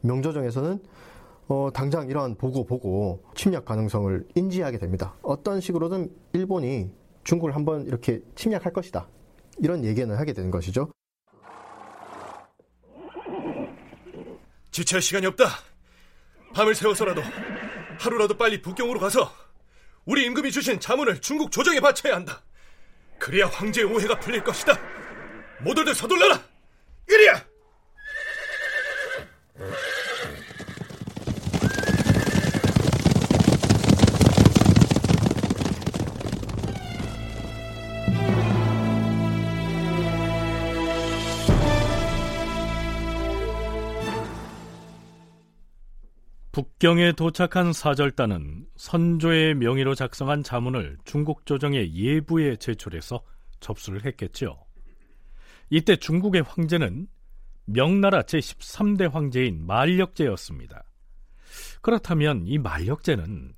명조정에서는 0.03 0.81
어, 1.49 1.71
당장 1.73 2.09
이러한 2.09 2.35
보고 2.35 2.65
보고 2.65 3.23
침략 3.37 3.65
가능성을 3.65 4.27
인지하게 4.35 4.79
됩니다. 4.79 5.15
어떤 5.23 5.61
식으로든 5.61 6.11
일본이 6.33 6.91
중국을 7.23 7.55
한번 7.55 7.87
이렇게 7.87 8.21
침략할 8.35 8.73
것이다. 8.73 9.09
이런 9.59 9.85
얘기는 9.85 10.13
하게 10.15 10.33
되는 10.33 10.51
것이죠. 10.51 10.91
지체할 14.73 15.01
시간이 15.01 15.27
없다. 15.27 15.47
밤을 16.53 16.75
새워서라도 16.75 17.23
하루라도 17.99 18.37
빨리 18.37 18.63
북경으로 18.63 19.01
가서 19.01 19.33
우리 20.05 20.25
임금이 20.25 20.53
주신 20.53 20.79
자문을 20.79 21.21
중국 21.21 21.51
조정에 21.51 21.81
바쳐야 21.81 22.15
한다. 22.15 22.43
그래야 23.19 23.47
황제의 23.47 23.87
오해가 23.87 24.19
풀릴 24.21 24.45
것이다. 24.45 24.79
모두들 25.61 25.95
서둘러라. 25.95 26.41
이리야. 27.09 27.45
북경에 46.79 47.13
도착한 47.13 47.73
사절단은 47.73 48.67
선조의 48.77 49.55
명의로 49.55 49.95
작성한 49.95 50.43
자문을 50.43 50.99
중국 51.07 51.47
조정의 51.47 51.95
예부에 51.95 52.57
제출해서 52.57 53.25
접수를 53.61 54.05
했겠죠. 54.05 54.63
이때 55.71 55.97
중국의 55.97 56.43
황제는 56.43 57.07
명나라 57.65 58.21
제13대 58.25 59.11
황제인 59.11 59.67
만력제였습니다. 59.67 60.85
그렇다면 61.81 62.47
이 62.47 62.59
만력제는 62.59 63.55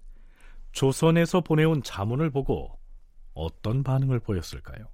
조선에서 0.70 1.40
보내온 1.40 1.82
자문을 1.82 2.30
보고 2.30 2.78
어떤 3.34 3.82
반응을 3.82 4.20
보였을까요? 4.20 4.86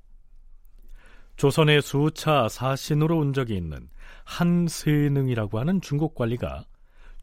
조선의 1.36 1.82
수차 1.82 2.48
사신으로 2.48 3.18
온 3.18 3.34
적이 3.34 3.56
있는 3.56 3.90
한세능이라고 4.24 5.58
하는 5.58 5.82
중국 5.82 6.14
관리가 6.14 6.64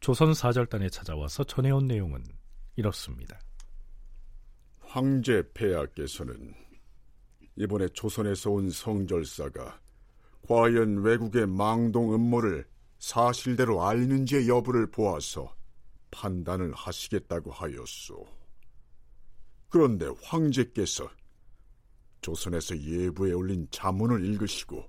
조선 0.02 0.34
사절단에 0.34 0.88
찾아와서 0.88 1.44
전해온 1.44 1.86
내용은 1.86 2.24
이렇습니다. 2.74 3.38
황제 4.80 5.44
폐하께서는 5.54 6.52
이번에 7.54 7.86
조선에서 7.90 8.50
온 8.50 8.68
성절사가 8.68 9.80
과연 10.48 11.04
외국의 11.04 11.46
망동 11.46 12.12
음모를 12.14 12.66
사실대로 12.98 13.84
알리는지의 13.84 14.48
여부를 14.48 14.90
보아서 14.90 15.54
판단을 16.10 16.72
하시겠다고 16.74 17.52
하였소. 17.52 18.26
그런데 19.68 20.06
황제께서 20.20 21.08
조선에서 22.22 22.76
예부에 22.76 23.34
올린 23.34 23.68
자문을 23.70 24.24
읽으시고 24.24 24.84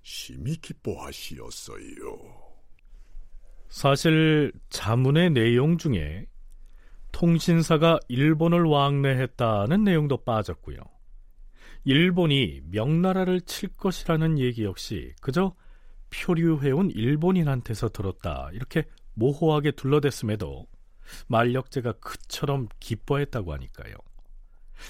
심히 0.00 0.56
기뻐하시었어요. 0.56 2.27
사실 3.68 4.52
자문의 4.70 5.30
내용 5.30 5.78
중에 5.78 6.26
통신사가 7.12 7.98
일본을 8.08 8.64
왕래했다는 8.64 9.84
내용도 9.84 10.24
빠졌고요. 10.24 10.78
일본이 11.84 12.60
명나라를 12.70 13.40
칠 13.42 13.70
것이라는 13.76 14.38
얘기 14.38 14.64
역시 14.64 15.14
그저 15.20 15.54
표류해온 16.10 16.90
일본인한테서 16.90 17.90
들었다 17.90 18.50
이렇게 18.52 18.84
모호하게 19.14 19.72
둘러댔음에도 19.72 20.66
만력제가 21.26 21.92
그처럼 21.92 22.68
기뻐했다고 22.80 23.52
하니까요. 23.52 23.94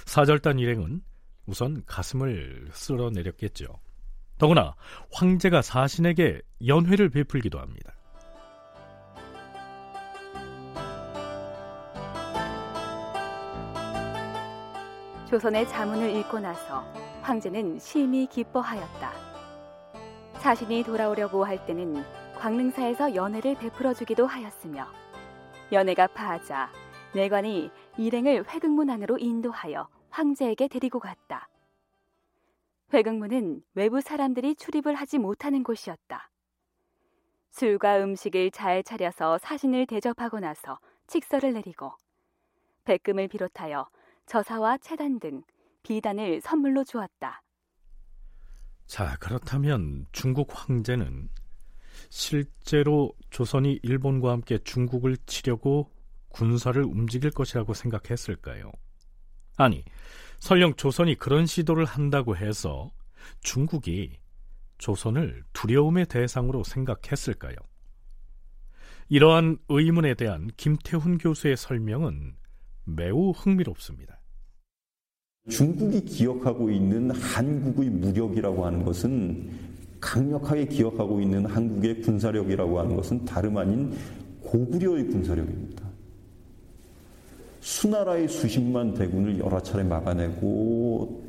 사절단 0.07 0.59
일행은 0.59 1.03
우선 1.47 1.83
가슴을 1.87 2.69
쓸어내렸겠죠. 2.73 3.67
더구나 4.39 4.75
황제가 5.13 5.63
사신에게 5.63 6.41
연회를 6.67 7.09
베풀기도 7.09 7.59
합니다. 7.59 7.98
조선의 15.29 15.69
자문을 15.69 16.17
읽고 16.17 16.41
나서 16.41 16.81
황제는 17.21 17.79
심히 17.79 18.27
기뻐하였다. 18.27 19.13
자신이 20.41 20.83
돌아오려고 20.85 21.45
할 21.45 21.67
때는 21.67 22.03
광릉사에서 22.39 23.15
연회를 23.15 23.57
베풀어 23.57 23.93
주기도 23.93 24.27
하였으며 24.27 24.87
연회가 25.71 26.07
파하자 26.07 26.71
내관이 27.15 27.71
일행을 27.99 28.49
회극문 28.49 28.89
안으로 28.89 29.19
인도하여 29.19 29.91
황제에게 30.09 30.67
데리고 30.67 30.99
갔다. 30.99 31.51
회극문은 32.95 33.63
외부 33.75 34.01
사람들이 34.01 34.55
출입을 34.55 34.95
하지 34.95 35.19
못하는 35.19 35.63
곳이었다. 35.63 36.31
술과 37.51 37.99
음식을 37.99 38.51
잘 38.51 38.83
차려서 38.83 39.37
사신을 39.37 39.89
대접하고 39.89 40.41
나서 40.41 40.79
칙서를 41.07 41.53
내리고 41.53 41.93
백금을 42.87 43.29
비롯하여 43.29 43.91
저사와 44.29 44.79
채단 44.79 45.19
등 45.19 45.43
비단을 45.83 46.41
선물로 46.43 46.85
주었다. 46.85 47.43
자, 48.87 49.17
그렇다면 49.19 50.07
중국 50.13 50.49
황제는 50.53 51.29
실제로 52.11 53.13
조선이 53.31 53.81
일본과 53.83 54.33
함께 54.33 54.59
중국을 54.59 55.17
치려고 55.27 55.91
군사를 56.29 56.83
움직일 56.83 57.31
것이라고 57.31 57.75
생각했을까요? 57.75 58.71
아니, 59.57 59.85
설령 60.39 60.75
조선이 60.75 61.17
그런 61.17 61.47
시도를 61.47 61.85
한다고 61.85 62.37
해서 62.37 62.91
중국이 63.41 64.19
조선을 64.79 65.43
두려움의 65.53 66.07
대상으로 66.07 66.65
생각했을까요? 66.65 67.57
이러한 69.09 69.59
의문에 69.69 70.15
대한 70.15 70.49
김태훈 70.57 71.19
교수의 71.19 71.57
설명은 71.57 72.37
매우 72.85 73.31
흥미롭습니다. 73.31 74.18
중국이 75.49 76.05
기억하고 76.05 76.71
있는 76.71 77.11
한국의 77.11 77.91
무력이라고 77.91 78.67
하는 78.67 78.85
것은 78.85 79.49
강력하게 80.01 80.67
기억하고 80.67 81.21
있는 81.21 81.47
한국의 81.47 82.03
군사력이라고 82.03 82.79
하는 82.79 82.97
것은 82.97 83.25
다름 83.25 83.57
아닌 83.57 83.93
고구려의 84.43 85.07
군사력입니다. 85.09 85.85
수나라의 87.61 88.29
수십만 88.29 88.95
대군을 88.95 89.39
여러 89.39 89.61
차례 89.61 89.83
막아내고 89.83 91.23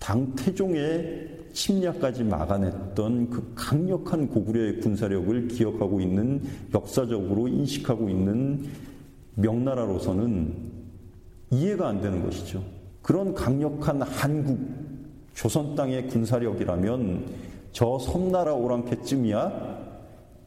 당태종의 0.00 1.38
침략까지 1.52 2.24
막아냈던 2.24 3.30
그 3.30 3.52
강력한 3.54 4.28
고구려의 4.28 4.80
군사력을 4.80 5.48
기억하고 5.48 6.00
있는 6.00 6.42
역사적으로 6.74 7.48
인식하고 7.48 8.08
있는 8.08 8.66
명나라로서는 9.34 10.54
이해가 11.50 11.88
안 11.88 12.00
되는 12.00 12.22
것이죠. 12.22 12.77
그런 13.08 13.32
강력한 13.32 14.02
한국 14.02 14.60
조선 15.32 15.74
땅의 15.74 16.08
군사력이라면 16.08 17.24
저 17.72 17.98
섬나라 17.98 18.52
오랑캐쯤이야 18.52 19.78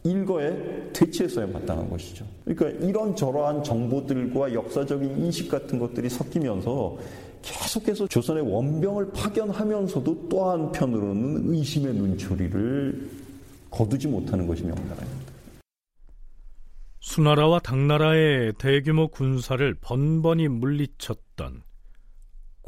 일거에 0.03 0.91
퇴치했어야 0.93 1.47
마땅한 1.47 1.89
것이죠. 1.89 2.23
그러니까 2.45 2.85
이런 2.87 3.15
저러한 3.15 3.63
정보들과 3.63 4.53
역사적인 4.53 5.25
인식 5.25 5.49
같은 5.49 5.79
것들이 5.79 6.07
섞이면서 6.07 6.99
계속해서 7.41 8.05
조선의 8.05 8.43
원병을 8.43 9.11
파견하면서도 9.11 10.29
또 10.29 10.51
한편으로는 10.51 11.51
의심의 11.51 11.95
눈초리를 11.95 13.09
거두지 13.71 14.07
못하는 14.07 14.45
것이 14.45 14.61
명나라입니다. 14.61 15.31
수나라와 16.99 17.57
당나라의 17.57 18.53
대규모 18.59 19.07
군사를 19.07 19.73
번번이 19.81 20.47
물리쳤던 20.47 21.63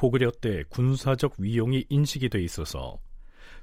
고구려 0.03 0.31
때 0.31 0.65
군사적 0.67 1.35
위용이 1.37 1.85
인식이 1.87 2.27
돼 2.27 2.43
있어서 2.43 2.99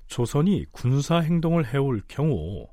조선이 0.06 0.64
군사 0.70 1.18
행동을 1.18 1.66
해올 1.66 2.00
경우 2.08 2.66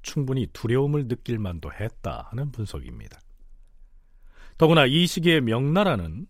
충분히 0.00 0.46
두려움을 0.54 1.06
느낄 1.06 1.38
만도 1.38 1.70
했다 1.70 2.28
하는 2.30 2.50
분석입니다. 2.50 3.20
더구나 4.56 4.86
이 4.86 5.06
시기에 5.06 5.42
명나라는 5.42 6.28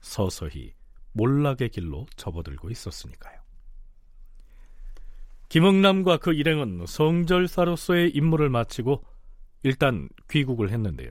서서히 0.00 0.74
몰락의 1.12 1.70
길로 1.70 2.04
접어들고 2.16 2.68
있었으니까요. 2.68 3.40
김흥남과 5.48 6.18
그 6.18 6.34
일행은 6.34 6.84
성절사로서의 6.86 8.10
임무를 8.10 8.50
마치고 8.50 9.02
일단 9.62 10.10
귀국을 10.28 10.72
했는데요. 10.72 11.10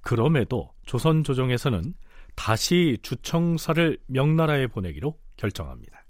그럼에도 0.00 0.74
조선 0.86 1.22
조정에서는 1.22 1.94
다시 2.38 2.96
주청사를 3.02 3.98
명나라에 4.06 4.68
보내기로 4.68 5.18
결정합니다. 5.36 6.04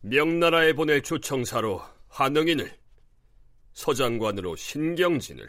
명나라에 0.00 0.72
보낼 0.72 1.00
주청사로 1.00 1.80
한응인을, 2.08 2.76
서장관으로 3.72 4.56
신경진을, 4.56 5.48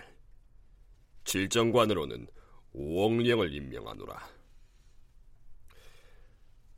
질정관으로는 1.24 2.28
오억령을 2.74 3.52
임명하노라. 3.52 4.30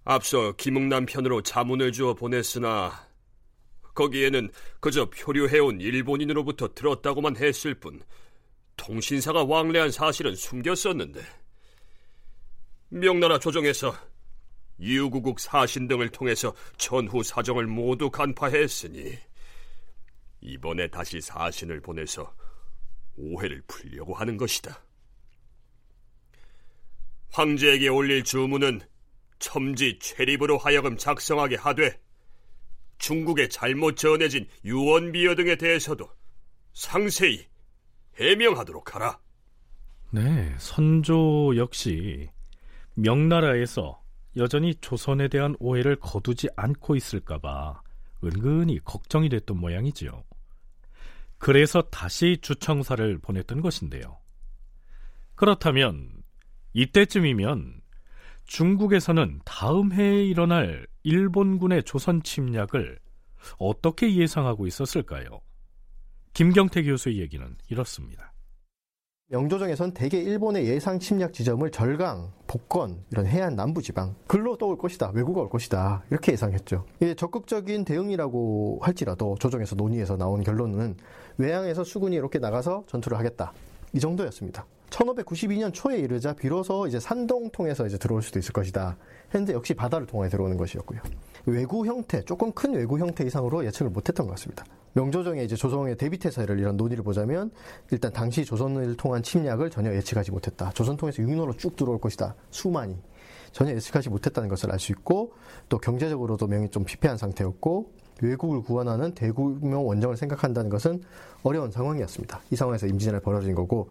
앞서 0.06 0.54
김흥남 0.54 1.06
편으로 1.06 1.42
자문을 1.42 1.92
주어 1.92 2.14
보냈으나 2.14 3.10
거기에는 3.94 4.50
그저 4.80 5.10
표류해온 5.10 5.82
일본인으로부터 5.82 6.74
들었다고만 6.74 7.36
했을 7.36 7.74
뿐 7.76 8.02
통신사가 8.78 9.44
왕래한 9.44 9.92
사실은 9.92 10.34
숨겼었는데 10.34 11.43
명나라 12.94 13.40
조정에서 13.40 13.96
유구국 14.80 15.40
사신 15.40 15.88
등을 15.88 16.10
통해서 16.10 16.54
전후 16.78 17.24
사정을 17.24 17.66
모두 17.66 18.12
간파했으니 18.12 19.18
이번에 20.42 20.88
다시 20.90 21.20
사신을 21.20 21.82
보내서 21.82 22.36
오해를 23.16 23.64
풀려고 23.68 24.14
하는 24.14 24.38
것이다. 24.38 24.80
황제에게 27.32 27.88
올릴 27.88 28.24
주문은 28.24 28.82
첨지 29.40 29.98
최립으로 30.00 30.60
하여금 30.60 30.96
작성하게 30.96 31.56
하되 31.56 32.00
중국에 33.00 33.50
잘못 33.50 33.98
전해진 33.98 34.48
유언비어 34.64 35.34
등에 35.34 35.56
대해서도 35.56 36.08
상세히 36.74 37.48
해명하도록 38.20 38.94
하라. 38.94 39.20
네, 40.12 40.56
선조 40.60 41.58
역시 41.58 42.30
명나라에서 42.96 44.02
여전히 44.36 44.76
조선에 44.76 45.28
대한 45.28 45.56
오해를 45.60 45.96
거두지 45.96 46.48
않고 46.56 46.96
있을까봐 46.96 47.82
은근히 48.24 48.80
걱정이 48.84 49.30
됐던 49.30 49.60
모양이지요. 49.60 50.24
그래서 51.38 51.82
다시 51.82 52.38
주청사를 52.42 53.18
보냈던 53.20 53.62
것인데요. 53.62 54.18
그렇다면 55.36 56.24
이때쯤이면 56.74 57.82
중국에서는 58.46 59.42
다음 59.46 59.92
해에 59.94 60.26
일어날 60.26 60.88
일본군의 61.04 61.84
조선 61.84 62.24
침략을 62.24 63.00
어떻게 63.58 64.16
예상하고 64.16 64.68
있었을까요? 64.68 65.42
김경태 66.34 66.84
교수의 66.84 67.20
얘기는 67.20 67.58
이렇습니다. 67.70 68.33
명조정에선 69.34 69.94
대개 69.96 70.20
일본의 70.20 70.68
예상 70.68 71.00
침략 71.00 71.34
지점을 71.34 71.68
절강, 71.72 72.32
복건, 72.46 73.04
이런 73.10 73.26
해안 73.26 73.56
남부 73.56 73.82
지방, 73.82 74.14
글로 74.28 74.58
떠올 74.58 74.78
것이다, 74.78 75.10
외구가 75.16 75.42
올 75.42 75.50
것이다, 75.50 76.04
이렇게 76.12 76.34
예상했죠. 76.34 76.86
이게 77.00 77.16
적극적인 77.16 77.84
대응이라고 77.84 78.78
할지라도 78.84 79.36
조정에서 79.40 79.76
논의해서 79.76 80.18
나온 80.18 80.44
결론은 80.44 80.98
외항에서 81.40 81.84
수군이 81.84 82.16
이렇게 82.16 82.38
나가서 82.38 82.84
전투를 82.86 83.18
하겠다. 83.18 83.54
이 83.94 84.00
정도였습니다. 84.00 84.68
1592년 84.92 85.74
초에 85.74 85.98
이르자 85.98 86.34
비로소 86.34 86.86
이제 86.86 87.00
산동 87.00 87.50
통해서 87.50 87.88
이제 87.88 87.98
들어올 87.98 88.22
수도 88.22 88.38
있을 88.38 88.54
것이다. 88.54 88.98
현재 89.34 89.52
역시 89.54 89.74
바다를 89.74 90.06
통해 90.06 90.30
들어오는 90.30 90.56
것이었고요. 90.58 91.02
외구 91.48 91.88
형태, 91.88 92.22
조금 92.24 92.52
큰 92.52 92.76
외구 92.76 93.00
형태 93.00 93.26
이상으로 93.26 93.66
예측을 93.66 93.90
못했던 93.90 94.28
것 94.28 94.34
같습니다. 94.34 94.64
명조정의 94.94 95.44
이제 95.44 95.56
조선의 95.56 95.98
대비태세를 95.98 96.60
이런 96.60 96.78
논의를 96.78 97.04
보자면 97.04 97.50
일단 97.90 98.14
당시 98.14 98.46
조선을 98.46 98.96
통한 98.96 99.24
침략을 99.24 99.72
전혀 99.72 99.92
예측하지 99.92 100.30
못했다. 100.32 100.70
조선 100.76 100.96
통해서 100.98 101.24
육로로 101.24 101.58
쭉 101.58 101.76
들어올 101.76 102.00
것이다. 102.00 102.36
수만이 102.52 102.96
전혀 103.52 103.74
예측하지 103.74 104.10
못했다는 104.10 104.50
것을 104.50 104.72
알 104.72 104.80
수 104.80 104.92
있고 104.92 105.34
또 105.68 105.80
경제적으로도 105.80 106.46
명이 106.46 106.70
좀 106.70 106.86
피폐한 106.86 107.18
상태였고 107.18 107.92
외국을 108.22 108.62
구원하는 108.62 109.16
대규모 109.16 109.84
원정을 109.84 110.16
생각한다는 110.16 110.70
것은 110.70 111.02
어려운 111.42 111.72
상황이었습니다. 111.72 112.42
이 112.52 112.56
상황에서 112.56 112.86
임진왜란 112.86 113.22
벌어진 113.22 113.56
거고 113.56 113.90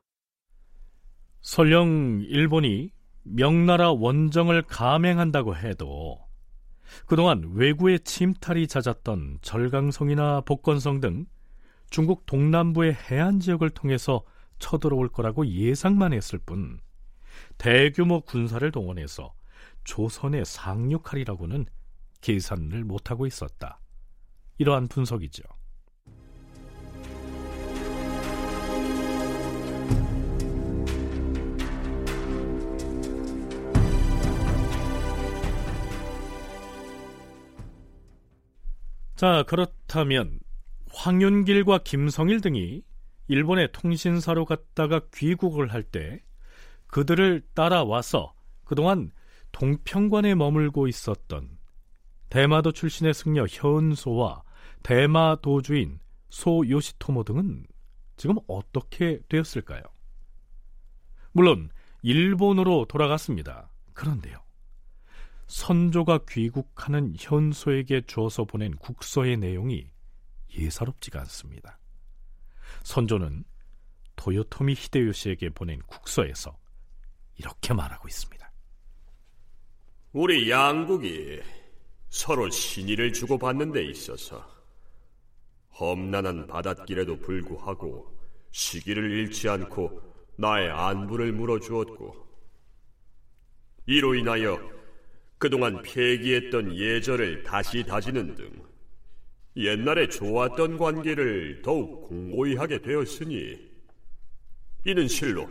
설령 1.40 2.22
일본이 2.28 2.92
명나라 3.22 3.92
원정을 3.92 4.62
감행한다고 4.62 5.56
해도 5.56 6.18
그동안 7.06 7.52
외구의 7.54 8.00
침탈이 8.00 8.66
잦았던 8.66 9.38
절강성이나 9.42 10.42
복건성 10.42 11.00
등 11.00 11.26
중국 11.90 12.26
동남부의 12.26 12.94
해안 12.94 13.40
지역을 13.40 13.70
통해서 13.70 14.24
쳐들어올 14.58 15.08
거라고 15.08 15.46
예상만 15.46 16.12
했을 16.12 16.38
뿐 16.38 16.80
대규모 17.58 18.20
군사를 18.20 18.70
동원해서 18.70 19.34
조선에 19.84 20.44
상륙하리라고는 20.44 21.66
계산을 22.20 22.84
못하고 22.84 23.26
있었다. 23.26 23.80
이러한 24.58 24.88
분석이죠. 24.88 25.42
자, 39.22 39.44
그렇다면 39.46 40.40
황윤길과 40.90 41.84
김성일 41.84 42.40
등이 42.40 42.82
일본의 43.28 43.70
통신사로 43.70 44.44
갔다가 44.44 45.00
귀국을 45.14 45.72
할 45.72 45.84
때 45.84 46.20
그들을 46.88 47.40
따라와서 47.54 48.34
그동안 48.64 49.12
동평관에 49.52 50.34
머물고 50.34 50.88
있었던 50.88 51.56
대마도 52.30 52.72
출신의 52.72 53.14
승려 53.14 53.46
현소와 53.48 54.42
대마도주인 54.82 56.00
소요시토모 56.30 57.22
등은 57.22 57.64
지금 58.16 58.38
어떻게 58.48 59.20
되었을까요? 59.28 59.82
물론 61.30 61.70
일본으로 62.02 62.86
돌아갔습니다. 62.88 63.70
그런데요. 63.92 64.41
선조가 65.52 66.20
귀국하는 66.30 67.14
현소에게 67.18 68.06
주어서 68.06 68.46
보낸 68.46 68.74
국서의 68.74 69.36
내용이 69.36 69.86
예사롭지가 70.56 71.20
않습니다. 71.20 71.78
선조는 72.84 73.44
도요토미 74.16 74.72
히데요시에게 74.72 75.50
보낸 75.50 75.82
국서에서 75.82 76.56
이렇게 77.36 77.74
말하고 77.74 78.08
있습니다. 78.08 78.50
우리 80.14 80.50
양국이 80.50 81.42
서로 82.08 82.48
신의를 82.48 83.12
주고받는 83.12 83.72
데 83.72 83.84
있어서 83.84 84.42
험난한 85.78 86.46
바닷길에도 86.46 87.18
불구하고 87.18 88.10
시기를 88.52 89.10
잃지 89.10 89.50
않고 89.50 90.00
나의 90.38 90.70
안부를 90.70 91.32
물어주었고 91.32 92.26
이로 93.84 94.14
인하여 94.14 94.81
그동안 95.42 95.82
폐기했던 95.82 96.76
예절을 96.76 97.42
다시 97.42 97.82
다지는 97.82 98.36
등 98.36 98.48
옛날에 99.56 100.08
좋았던 100.08 100.78
관계를 100.78 101.62
더욱 101.62 102.08
공고히 102.08 102.54
하게 102.54 102.80
되었으니 102.80 103.58
이는 104.84 105.08
실로 105.08 105.50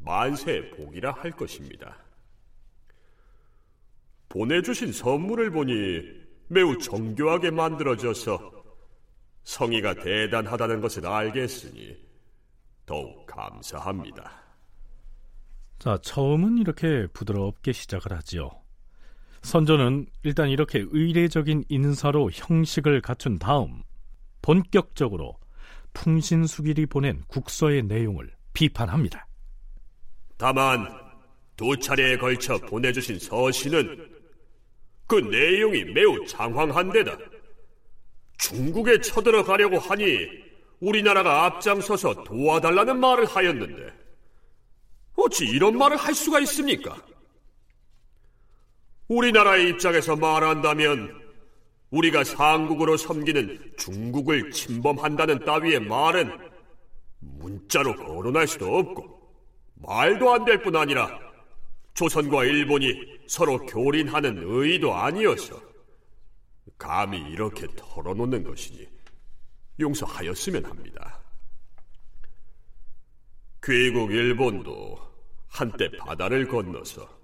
만세의 0.00 0.68
복이라 0.72 1.12
할 1.12 1.30
것입니다. 1.30 1.96
보내주신 4.28 4.92
선물을 4.92 5.50
보니 5.50 6.02
매우 6.48 6.76
정교하게 6.76 7.52
만들어져서 7.52 8.64
성의가 9.44 9.94
대단하다는 9.94 10.82
것을 10.82 11.06
알겠으니 11.06 11.96
더욱 12.84 13.24
감사합니다. 13.24 14.42
자, 15.78 15.96
처음은 16.02 16.58
이렇게 16.58 17.06
부드럽게 17.14 17.72
시작을 17.72 18.12
하지요. 18.12 18.65
선조는 19.46 20.06
일단 20.24 20.48
이렇게 20.48 20.84
의례적인 20.90 21.66
인사로 21.68 22.30
형식을 22.32 23.00
갖춘 23.00 23.38
다음 23.38 23.84
본격적으로 24.42 25.38
풍신수길이 25.92 26.86
보낸 26.86 27.22
국서의 27.28 27.84
내용을 27.84 28.32
비판합니다. 28.52 29.28
다만 30.36 30.88
두 31.56 31.78
차례에 31.78 32.16
걸쳐 32.16 32.58
보내주신 32.58 33.20
서신은 33.20 34.10
그 35.06 35.14
내용이 35.14 35.84
매우 35.84 36.26
장황한데다 36.26 37.16
중국에 38.38 39.00
쳐들어가려고 39.00 39.78
하니 39.78 40.26
우리나라가 40.80 41.44
앞장서서 41.44 42.24
도와달라는 42.24 42.98
말을 42.98 43.24
하였는데 43.24 43.92
어찌 45.14 45.46
이런 45.46 45.78
말을 45.78 45.96
할 45.96 46.12
수가 46.16 46.40
있습니까? 46.40 47.00
우리나라의 49.08 49.70
입장에서 49.70 50.16
말한다면 50.16 51.24
우리가 51.90 52.24
상국으로 52.24 52.96
섬기는 52.96 53.74
중국을 53.78 54.50
침범한다는 54.50 55.44
따위의 55.44 55.80
말은 55.80 56.36
문자로 57.20 57.94
거론할 57.96 58.46
수도 58.48 58.76
없고 58.78 59.16
말도 59.76 60.32
안 60.32 60.44
될 60.44 60.62
뿐 60.62 60.74
아니라 60.76 61.18
조선과 61.94 62.44
일본이 62.44 62.94
서로 63.26 63.58
교린하는 63.66 64.42
의도 64.44 64.94
아니어서 64.94 65.60
감히 66.76 67.18
이렇게 67.18 67.66
털어놓는 67.76 68.42
것이니 68.44 68.86
용서하였으면 69.80 70.64
합니다. 70.64 71.20
귀국 73.64 74.12
일본도 74.12 74.98
한때 75.48 75.90
바다를 75.98 76.46
건너서 76.46 77.15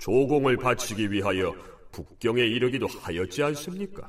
조공을 0.00 0.56
바치기 0.56 1.12
위하여 1.12 1.54
북경에 1.92 2.42
이르기도 2.42 2.86
하였지 2.86 3.42
않습니까? 3.42 4.08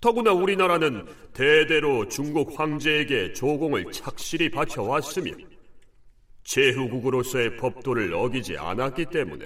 더구나 0.00 0.32
우리나라는 0.32 1.06
대대로 1.32 2.08
중국 2.08 2.58
황제에게 2.58 3.34
조공을 3.34 3.92
착실히 3.92 4.50
바쳐왔으며 4.50 5.32
제후국으로서의 6.42 7.56
법도를 7.56 8.12
어기지 8.14 8.56
않았기 8.56 9.06
때문에 9.06 9.44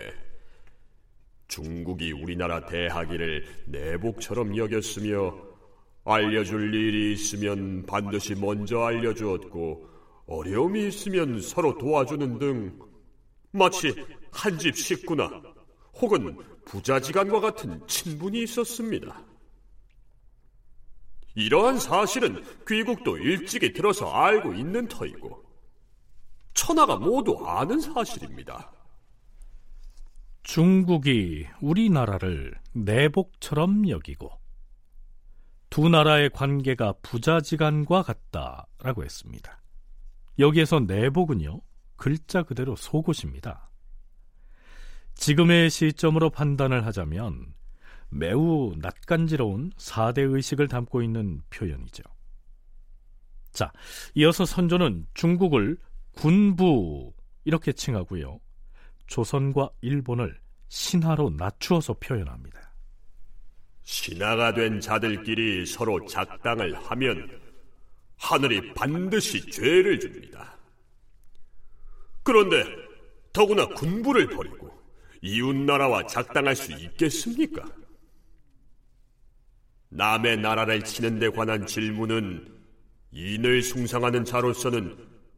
중국이 1.49 2.13
우리나라 2.13 2.65
대하기를 2.65 3.45
내복처럼 3.67 4.57
여겼으며 4.57 5.37
알려줄 6.05 6.73
일이 6.73 7.13
있으면 7.13 7.85
반드시 7.85 8.35
먼저 8.35 8.81
알려주었고 8.81 9.89
어려움이 10.27 10.89
있으면 10.89 11.41
서로 11.41 11.77
도와주는 11.77 12.39
등 12.39 12.79
마치 13.51 13.95
한 14.33 14.59
집 14.59 14.77
식구나 14.77 15.31
혹은 15.95 16.37
부자지간과 16.65 17.41
같은 17.41 17.87
친분이 17.87 18.43
있었습니다. 18.43 19.23
이러한 21.35 21.79
사실은 21.79 22.43
귀국도 22.67 23.19
일찍이 23.19 23.73
들어서 23.73 24.11
알고 24.11 24.55
있는 24.55 24.89
터이고 24.89 25.45
천하가 26.55 26.97
모두 26.97 27.37
아는 27.47 27.81
사실입니다. 27.81 28.73
중국이 30.43 31.47
우리나라를 31.61 32.55
내복처럼 32.73 33.89
여기고 33.89 34.31
두 35.69 35.89
나라의 35.89 36.31
관계가 36.31 36.95
부자지간과 37.03 38.03
같다라고 38.03 39.05
했습니다. 39.05 39.61
여기에서 40.39 40.81
내복은요, 40.81 41.61
글자 41.97 42.43
그대로 42.45 42.77
속옷입니다. 42.77 43.66
지금의 45.17 45.71
시점으로 45.71 46.31
판단을 46.31 46.87
하자면 46.87 47.53
매우 48.09 48.75
낯간지러운 48.79 49.73
사대 49.77 50.23
의식을 50.23 50.69
담고 50.69 51.03
있는 51.03 51.43
표현이죠. 51.51 52.03
자, 53.51 53.73
이어서 54.15 54.45
선조는 54.45 55.07
중국을 55.15 55.79
군부 56.15 57.13
이렇게 57.45 57.73
칭하고요. 57.73 58.39
조선과 59.07 59.71
일본을 59.81 60.39
신하로 60.69 61.31
낮추어서 61.37 61.95
표현합니다. 61.95 62.73
신하가 63.83 64.53
된 64.53 64.81
자들끼리 64.81 65.65
서로 65.65 66.05
작당을 66.07 66.75
하면 66.75 67.41
하늘이 68.17 68.75
반드시 68.75 69.49
죄를 69.51 69.99
줍니다. 70.01 70.57
그런데 72.23 72.65
더구나 73.33 73.67
군부를 73.69 74.29
버리고 74.29 74.67
이웃나라와 75.23 76.07
작당할 76.07 76.57
수 76.57 76.73
있겠습니까? 76.73 77.65
남의 79.89 80.39
나라를 80.39 80.83
치는 80.83 81.19
데 81.19 81.31
관한 81.31 81.67
질문은 81.67 82.55
인을 83.13 83.63
숭상하는 83.63 84.25
자로서는 84.25 84.97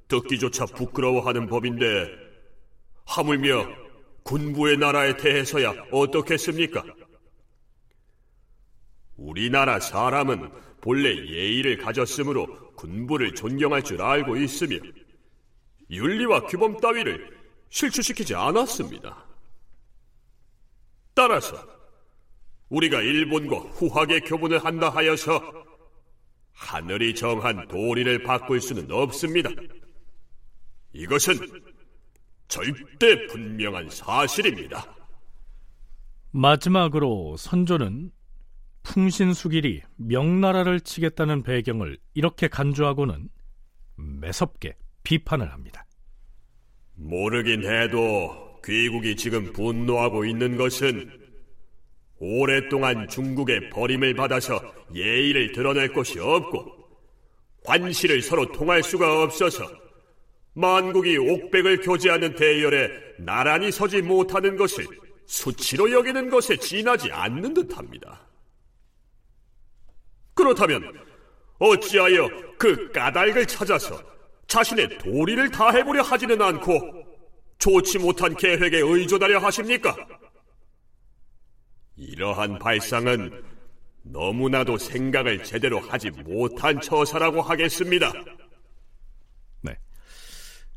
듣기조차 0.08 0.66
부끄러워하는 0.66 1.46
법인데 1.46 2.08
하물며 3.04 3.68
군부의 4.24 4.78
나라에 4.78 5.16
대해서야 5.16 5.74
어떻겠습니까? 5.90 6.82
우리나라 9.16 9.80
사람은 9.80 10.50
본래 10.80 11.10
예의를 11.10 11.78
가졌으므로 11.78 12.74
군부를 12.76 13.34
존경할 13.34 13.82
줄 13.82 14.00
알고 14.00 14.36
있으며 14.36 14.78
윤리와 15.90 16.46
규범 16.46 16.78
따위를 16.78 17.36
실추시키지 17.70 18.34
않았습니다. 18.34 19.27
따라서 21.18 21.56
우리가 22.68 23.00
일본과 23.00 23.56
후하게 23.56 24.20
교분을 24.20 24.64
한다 24.64 24.88
하여서 24.88 25.42
하늘이 26.52 27.12
정한 27.12 27.66
도리를 27.66 28.22
바꿀 28.22 28.60
수는 28.60 28.88
없습니다. 28.88 29.50
이것은 30.92 31.34
절대 32.46 33.26
분명한 33.26 33.90
사실입니다. 33.90 34.94
마지막으로 36.30 37.36
선조는 37.36 38.12
풍신수길이 38.84 39.82
명나라를 39.96 40.80
치겠다는 40.80 41.42
배경을 41.42 41.98
이렇게 42.14 42.46
간주하고는 42.46 43.28
매섭게 43.96 44.76
비판을 45.02 45.52
합니다. 45.52 45.84
모르긴 46.94 47.64
해도 47.64 48.47
귀국이 48.68 49.16
지금 49.16 49.50
분노하고 49.50 50.26
있는 50.26 50.58
것은 50.58 51.10
오랫동안 52.18 53.08
중국의 53.08 53.70
버림을 53.70 54.12
받아서 54.12 54.60
예의를 54.94 55.52
드러낼 55.52 55.90
곳이 55.90 56.18
없고 56.20 56.76
관시를 57.64 58.20
서로 58.20 58.52
통할 58.52 58.82
수가 58.82 59.22
없어서 59.22 59.66
만국이 60.52 61.16
옥백을 61.16 61.80
교제하는 61.80 62.34
대열에 62.34 62.90
나란히 63.18 63.72
서지 63.72 64.02
못하는 64.02 64.56
것을 64.58 64.86
수치로 65.24 65.90
여기는 65.90 66.28
것에 66.28 66.58
지나지 66.58 67.10
않는 67.10 67.54
듯합니다. 67.54 68.20
그렇다면 70.34 70.92
어찌하여 71.58 72.28
그 72.58 72.92
까닭을 72.92 73.46
찾아서 73.46 73.98
자신의 74.46 74.98
도리를 74.98 75.50
다해보려 75.50 76.02
하지는 76.02 76.42
않고 76.42 77.07
좋지 77.58 77.98
못한 77.98 78.34
계획에 78.36 78.78
의존하려 78.78 79.38
하십니까? 79.40 79.96
이러한 81.96 82.58
발상은 82.58 83.42
너무나도 84.02 84.78
생각을 84.78 85.42
제대로 85.42 85.80
하지 85.80 86.10
못한 86.10 86.80
처사라고 86.80 87.42
하겠습니다. 87.42 88.12
네. 89.62 89.76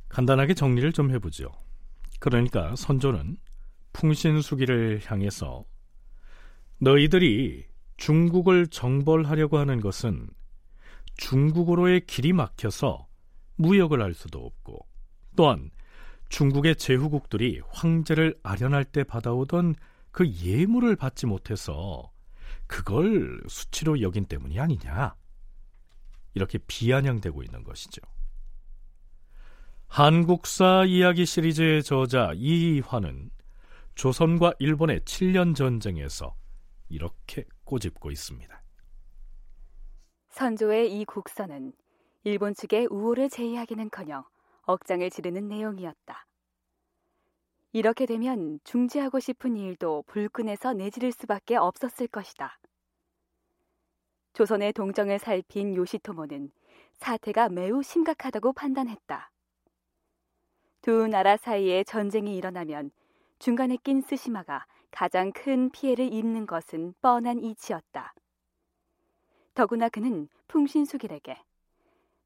간단하게 0.10 0.56
정리를 0.56 0.92
좀 0.92 1.12
해보죠. 1.12 1.52
그러니까 2.20 2.76
선조는 2.76 3.38
풍신수기를 3.94 5.02
향해서 5.06 5.66
너희들이 6.80 7.66
중국을 7.98 8.68
정벌하려고 8.68 9.60
하는 9.60 9.80
것은 9.80 10.28
중국으로의 11.18 12.02
길이 12.08 12.34
막혀서 12.34 13.08
무역을 13.58 14.02
할 14.02 14.16
수도 14.16 14.40
없고 14.40 14.88
또한 15.36 15.70
중국의 16.32 16.78
제후국들이 16.78 17.62
황제를 17.70 18.40
아련할 18.42 18.86
때 18.86 19.04
받아오던 19.04 19.76
그 20.12 20.28
예물을 20.28 20.96
받지 20.96 21.26
못해서 21.26 22.10
그걸 22.68 23.42
수치로 23.48 24.02
여긴 24.02 24.24
때문이 24.24 24.58
아니냐 24.58 25.14
이렇게 26.34 26.58
비아냥되고 26.58 27.44
있는 27.44 27.64
것이죠. 27.66 28.02
한국사 29.88 30.86
이야기 30.86 31.26
시리즈의 31.26 31.84
저자 31.84 32.32
이화는 32.34 33.30
조선과 33.96 34.54
일본의 34.60 35.02
7년 35.02 35.54
전쟁에서 35.54 36.34
이렇게 36.88 37.44
꼬집고 37.66 38.10
있습니다. 38.10 38.64
선조의 40.30 40.98
이 40.98 41.04
국서는 41.04 41.74
일본 42.24 42.54
측의 42.56 42.88
우호를 42.90 43.30
제의하기는커녕 43.30 44.24
억장을 44.64 45.10
지르는 45.10 45.48
내용이었다. 45.48 46.26
이렇게 47.74 48.06
되면 48.06 48.60
중지하고 48.64 49.20
싶은 49.20 49.56
일도 49.56 50.04
불끈해서 50.08 50.74
내지를 50.74 51.12
수밖에 51.12 51.56
없었을 51.56 52.08
것이다. 52.08 52.60
조선의 54.34 54.74
동정을 54.74 55.20
살핀 55.20 55.76
요시토모는 55.76 56.52
사태가 56.94 57.50
매우 57.50 57.82
심각하다고 57.82 58.54
판단했다. 58.54 59.32
두 60.82 61.08
나라 61.08 61.38
사이에 61.38 61.84
전쟁이 61.84 62.36
일어나면 62.36 62.92
중간에 63.40 63.78
낀 63.78 64.02
스시마가 64.02 64.66
가장 64.90 65.32
큰 65.32 65.70
피해를 65.70 66.12
입는 66.12 66.46
것은 66.46 66.94
뻔한 67.02 67.40
이치였다. 67.40 68.14
더구나 69.54 69.90
그는 69.90 70.28
풍신수길에게 70.48 71.38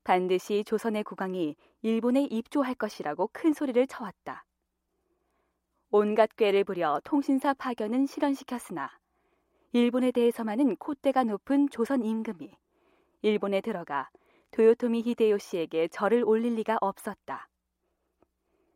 반드시 0.05 0.63
조선의 0.63 1.03
국왕이 1.03 1.55
일본에 1.81 2.23
입조할 2.23 2.75
것이라고 2.75 3.31
큰 3.33 3.53
소리를 3.53 3.85
쳐왔다. 3.87 4.45
온갖 5.89 6.29
꾀를 6.35 6.63
부려 6.63 7.01
통신사 7.03 7.55
파견은 7.55 8.05
실현시켰으나 8.05 8.91
일본에 9.73 10.11
대해서만은 10.11 10.75
콧대가 10.77 11.23
높은 11.23 11.69
조선 11.69 12.03
임금이 12.03 12.51
일본에 13.23 13.61
들어가 13.61 14.09
도요토미 14.51 15.01
히데요시에게 15.01 15.87
절을 15.87 16.23
올릴 16.23 16.53
리가 16.53 16.77
없었다. 16.81 17.49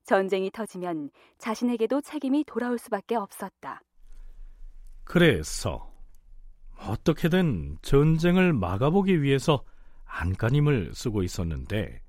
전쟁이 0.03 0.49
터지면 0.49 1.11
자신에게도 1.37 2.01
책임이 2.01 2.43
돌아올 2.45 2.79
수밖에 2.79 3.15
없었다. 3.15 3.83
그래서 5.03 5.93
어떻게든 6.79 7.77
전쟁을 7.83 8.53
막아보기 8.53 9.21
위해서 9.21 9.63
안간힘을 10.09 10.91
쓰고 10.93 11.23
있었는데 11.23 12.01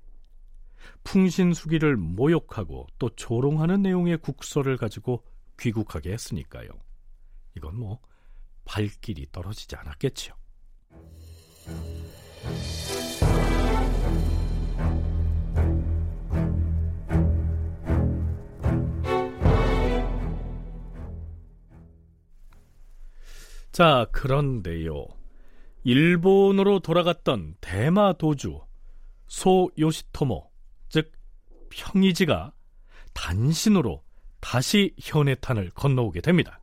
풍신수기를 1.03 1.95
모욕하고 1.95 2.87
또 2.97 3.09
조롱하는 3.15 3.81
내용의 3.83 4.17
국서를 4.17 4.77
가지고 4.77 5.23
귀국하게 5.59 6.11
했으니까요. 6.11 6.69
이건 7.55 7.77
뭐 7.77 7.99
발길이 8.65 9.27
떨어지지 9.31 9.75
않았겠지요. 9.75 10.33
자, 23.71 24.05
그런데요. 24.11 25.07
일본으로 25.83 26.79
돌아갔던 26.79 27.55
대마 27.59 28.13
도주 28.13 28.61
소 29.27 29.71
요시토모, 29.79 30.51
즉 30.89 31.11
평이지가 31.69 32.53
단신으로 33.13 34.03
다시 34.39 34.93
현해탄을 34.99 35.71
건너오게 35.71 36.21
됩니다. 36.21 36.59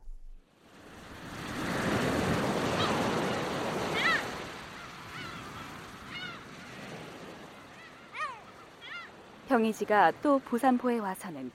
평이지가 9.49 10.13
또 10.21 10.39
부산포에 10.39 10.99
와서는 10.99 11.51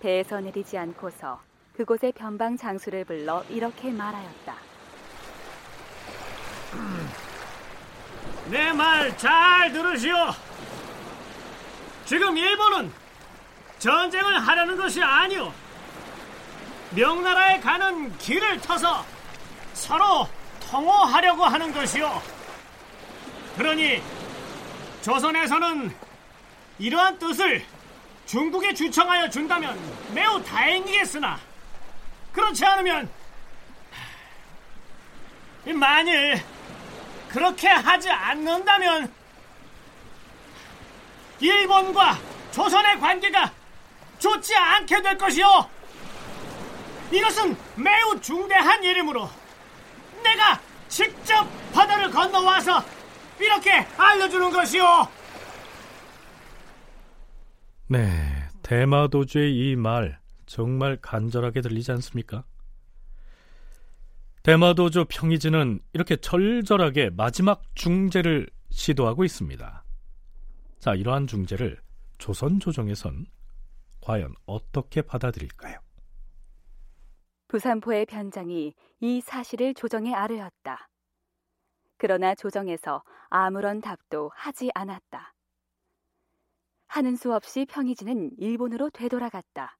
배에서 0.00 0.40
내리지 0.40 0.76
않고서 0.76 1.40
그곳의 1.72 2.12
변방 2.12 2.56
장수를 2.56 3.04
불러 3.04 3.42
이렇게 3.44 3.90
말하였다. 3.90 4.67
내 8.50 8.72
말 8.72 9.16
잘 9.16 9.72
들으시오. 9.72 10.34
지금 12.06 12.36
일본은 12.36 12.92
전쟁을 13.78 14.38
하려는 14.46 14.76
것이 14.76 15.02
아니오. 15.02 15.52
명나라에 16.90 17.60
가는 17.60 18.16
길을 18.18 18.60
터서 18.60 19.04
서로 19.74 20.28
통호하려고 20.70 21.44
하는 21.44 21.72
것이오. 21.72 22.22
그러니 23.56 24.02
조선에서는 25.02 25.94
이러한 26.78 27.18
뜻을 27.18 27.64
중국에 28.26 28.72
주청하여 28.74 29.28
준다면 29.30 29.78
매우 30.14 30.42
다행이겠으나 30.42 31.38
그렇지 32.32 32.64
않으면 32.64 33.10
만일 35.74 36.42
그렇게 37.28 37.68
하지 37.68 38.10
않는다면 38.10 39.12
일본과 41.40 42.18
조선의 42.50 42.98
관계가 42.98 43.52
좋지 44.18 44.56
않게 44.56 45.02
될 45.02 45.16
것이요. 45.18 45.68
이것은 47.12 47.56
매우 47.76 48.20
중대한 48.20 48.82
일이므로 48.82 49.30
내가 50.22 50.60
직접 50.88 51.46
바다를 51.72 52.10
건너와서 52.10 52.82
이렇게 53.38 53.70
알려주는 53.96 54.50
것이요. 54.50 55.08
네, 57.86 58.48
대마도주의 58.62 59.54
이 59.72 59.76
말 59.76 60.18
정말 60.46 60.98
간절하게 61.00 61.60
들리지 61.60 61.92
않습니까? 61.92 62.44
대마도조 64.48 65.04
평이지는 65.10 65.78
이렇게 65.92 66.16
절절하게 66.16 67.10
마지막 67.10 67.60
중재를 67.74 68.48
시도하고 68.70 69.24
있습니다. 69.24 69.84
자, 70.78 70.94
이러한 70.94 71.26
중재를 71.26 71.78
조선 72.16 72.58
조정에선 72.58 73.26
과연 74.00 74.34
어떻게 74.46 75.02
받아들일까요? 75.02 75.78
부산포의 77.48 78.06
변장이 78.06 78.72
이 79.00 79.20
사실을 79.20 79.74
조정에 79.74 80.14
아뢰었다. 80.14 80.88
그러나 81.98 82.34
조정에서 82.34 83.02
아무런 83.28 83.82
답도 83.82 84.30
하지 84.34 84.70
않았다. 84.74 85.34
하는 86.86 87.16
수 87.16 87.34
없이 87.34 87.66
평이지는 87.66 88.30
일본으로 88.38 88.88
되돌아갔다. 88.88 89.76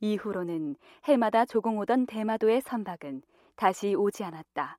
이후로는 0.00 0.76
해마다 1.04 1.46
조공 1.46 1.78
오던 1.78 2.04
대마도의 2.04 2.60
선박은 2.60 3.22
다시 3.58 3.96
오지 3.96 4.22
않았다. 4.22 4.78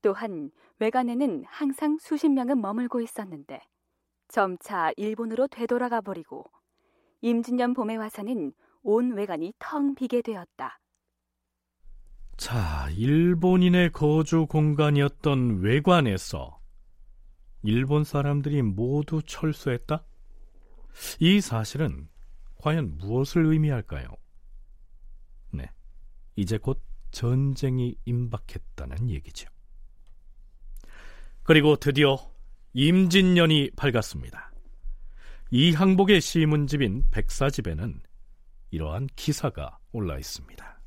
또한 0.00 0.50
외관에는 0.78 1.44
항상 1.46 1.98
수십 2.00 2.30
명은 2.30 2.58
머물고 2.58 3.02
있었는데 3.02 3.60
점차 4.28 4.92
일본으로 4.96 5.46
되돌아가 5.46 6.00
버리고 6.00 6.50
임진년 7.20 7.74
봄에 7.74 7.96
와서는 7.96 8.54
온 8.82 9.12
외관이 9.12 9.52
텅 9.58 9.94
비게 9.94 10.22
되었다. 10.22 10.80
자, 12.38 12.88
일본인의 12.96 13.92
거주 13.92 14.46
공간이었던 14.46 15.60
외관에서 15.60 16.58
일본 17.62 18.04
사람들이 18.04 18.62
모두 18.62 19.20
철수했다? 19.22 20.02
이 21.18 21.42
사실은 21.42 22.08
과연 22.56 22.96
무엇을 22.96 23.44
의미할까요? 23.44 24.08
네, 25.52 25.70
이제 26.36 26.56
곧 26.56 26.80
전쟁이 27.10 27.96
임박했다는 28.04 29.10
얘기죠. 29.10 29.48
그리고 31.42 31.76
드디어 31.76 32.18
임진년이 32.72 33.70
밝았습니다. 33.76 34.52
이 35.50 35.72
항복의 35.72 36.20
시문집인 36.20 37.02
백사집에는 37.10 38.00
이러한 38.70 39.08
기사가 39.16 39.78
올라 39.92 40.16
있습니다. 40.16 40.80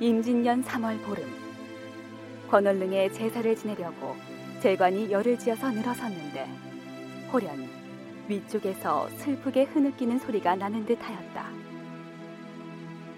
임진년 0.00 0.62
3월 0.62 1.02
보름 1.04 1.37
권원릉에 2.50 3.12
제사를 3.12 3.54
지내려고 3.56 4.16
재관이 4.60 5.10
열을 5.10 5.38
지어서 5.38 5.70
늘어섰는데 5.70 6.48
호련 7.32 7.68
위쪽에서 8.28 9.08
슬프게 9.10 9.64
흐느끼는 9.64 10.18
소리가 10.18 10.56
나는 10.56 10.84
듯하였다. 10.84 11.50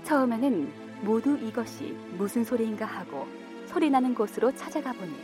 처음에는 0.04 0.72
모두 1.02 1.38
이것이 1.38 1.96
무슨 2.16 2.44
소리인가 2.44 2.84
하고 2.84 3.26
소리 3.66 3.88
나는 3.88 4.14
곳으로 4.14 4.54
찾아가 4.54 4.92
보니 4.92 5.14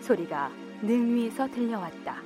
소리가 0.00 0.50
능 0.82 1.14
위에서 1.14 1.48
들려왔다. 1.48 2.22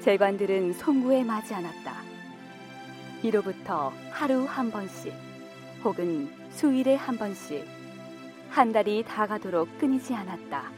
재관들은 0.00 0.72
송구에 0.74 1.24
맞이 1.24 1.54
않았다. 1.54 1.94
이로부터 3.22 3.92
하루 4.10 4.44
한 4.44 4.70
번씩 4.70 5.12
혹은 5.84 6.28
수일에 6.50 6.94
한 6.94 7.16
번씩 7.16 7.77
한 8.50 8.72
달이 8.72 9.04
다 9.04 9.26
가도록 9.26 9.78
끊이지 9.78 10.14
않았다. 10.14 10.72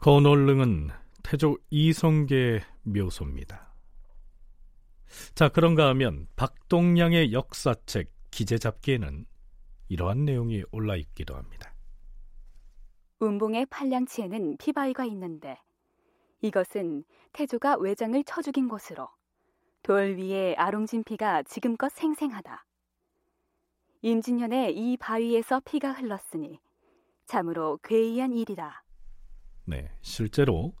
건월릉은 0.00 0.90
태조 1.22 1.58
이성계의 1.70 2.60
묘소입니다. 2.82 3.72
자, 5.34 5.48
그런가 5.48 5.88
하면 5.90 6.26
박동량의 6.34 7.32
역사책 7.32 8.10
기재잡기에는 8.32 9.26
이러한 9.88 10.24
내용이 10.24 10.64
올라 10.72 10.96
있기도 10.96 11.36
합니다. 11.36 11.72
운봉의 13.20 13.66
팔량치에는 13.66 14.56
피바위가 14.56 15.04
있는데 15.04 15.56
이것은 16.42 17.04
태조가 17.32 17.76
외장을 17.76 18.22
쳐 18.24 18.42
죽인 18.42 18.68
곳으로 18.68 19.08
돌 19.82 20.16
위에 20.16 20.54
아롱진 20.56 21.04
피가 21.04 21.44
지금껏 21.44 21.88
생생하다. 21.90 22.66
임진년에 24.02 24.72
이 24.72 24.96
바위에서 24.96 25.60
피가 25.60 25.92
흘렀으니 25.92 26.58
참으로 27.26 27.78
괴이한 27.84 28.32
일이다. 28.32 28.84
네, 29.64 29.88
실제로 30.02 30.74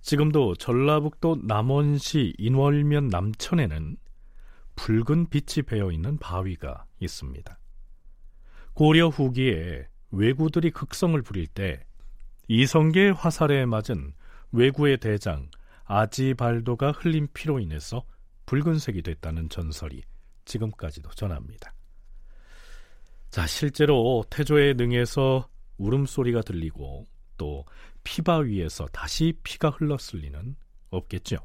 지금도 0.00 0.54
전라북도 0.54 1.40
남원시 1.42 2.34
인월면 2.38 3.08
남천에는 3.08 3.96
붉은 4.76 5.28
빛이 5.28 5.64
배어 5.66 5.90
있는 5.90 6.18
바위가 6.18 6.86
있습니다. 7.00 7.58
고려 8.74 9.08
후기에 9.08 9.88
왜구들이 10.12 10.70
극성을 10.70 11.20
부릴 11.22 11.48
때 11.48 11.84
이성계의 12.46 13.12
화살에 13.12 13.66
맞은 13.66 14.14
왜구의 14.52 14.98
대장 14.98 15.48
아지발도가 15.84 16.92
흘린 16.92 17.28
피로 17.32 17.58
인해서 17.58 18.04
붉은색이 18.46 19.02
됐다는 19.02 19.48
전설이 19.48 20.02
지금까지도 20.44 21.10
전합니다. 21.10 21.72
자, 23.30 23.46
실제로 23.46 24.24
태조의 24.28 24.74
능에서 24.74 25.48
울음소리가 25.78 26.42
들리고 26.42 27.06
또 27.36 27.64
피바 28.02 28.38
위에서 28.38 28.86
다시 28.86 29.32
피가 29.42 29.70
흘렀을 29.70 30.20
리는 30.20 30.56
없겠죠. 30.90 31.36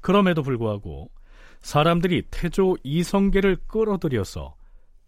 그럼에도 0.00 0.42
불구하고 0.42 1.10
사람들이 1.60 2.22
태조 2.30 2.76
이성계를 2.84 3.56
끌어들여서 3.66 4.56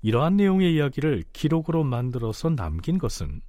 이러한 0.02 0.36
내용의 0.36 0.74
이야기를 0.74 1.24
기록으로 1.32 1.84
만들어서 1.84 2.50
남긴 2.50 2.98
것은 2.98 3.40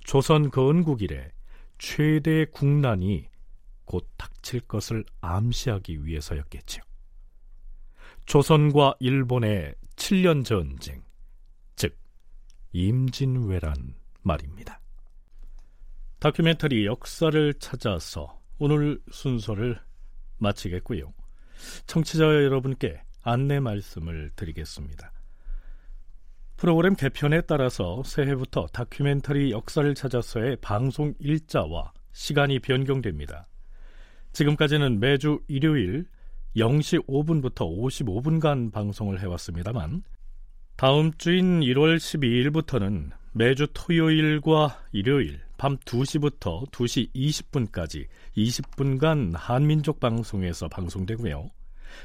조선 0.00 0.50
건국 0.50 1.02
이래 1.02 1.30
최대의 1.78 2.50
국난이 2.50 3.28
곧 3.84 4.06
닥칠 4.16 4.60
것을 4.60 5.04
암시하기 5.20 6.04
위해서였겠죠. 6.04 6.82
조선과 8.26 8.96
일본의 9.00 9.74
7년 9.96 10.44
전쟁, 10.44 11.02
즉 11.76 11.96
임진왜란 12.72 13.94
말입니다. 14.22 14.80
다큐멘터리 16.18 16.84
역사를 16.84 17.54
찾아서 17.54 18.40
오늘 18.58 19.00
순서를 19.10 19.80
마치겠고요. 20.38 21.14
청취자 21.86 22.24
여러분께 22.24 23.00
안내 23.22 23.60
말씀을 23.60 24.32
드리겠습니다. 24.36 25.12
프로그램 26.58 26.96
개편에 26.96 27.42
따라서 27.42 28.02
새해부터 28.04 28.66
다큐멘터리 28.72 29.52
역사를 29.52 29.94
찾아서의 29.94 30.56
방송 30.60 31.14
일자와 31.20 31.92
시간이 32.12 32.58
변경됩니다. 32.58 33.46
지금까지는 34.32 34.98
매주 34.98 35.40
일요일 35.46 36.06
0시 36.56 37.06
5분부터 37.06 37.58
55분간 38.04 38.72
방송을 38.72 39.20
해왔습니다만 39.20 40.02
다음 40.76 41.12
주인 41.16 41.60
1월 41.60 41.96
12일부터는 41.96 43.12
매주 43.34 43.68
토요일과 43.72 44.82
일요일 44.90 45.40
밤 45.58 45.76
2시부터 45.76 46.68
2시 46.72 47.14
20분까지 47.14 48.06
20분간 48.36 49.32
한민족 49.36 50.00
방송에서 50.00 50.66
방송되고요. 50.66 51.50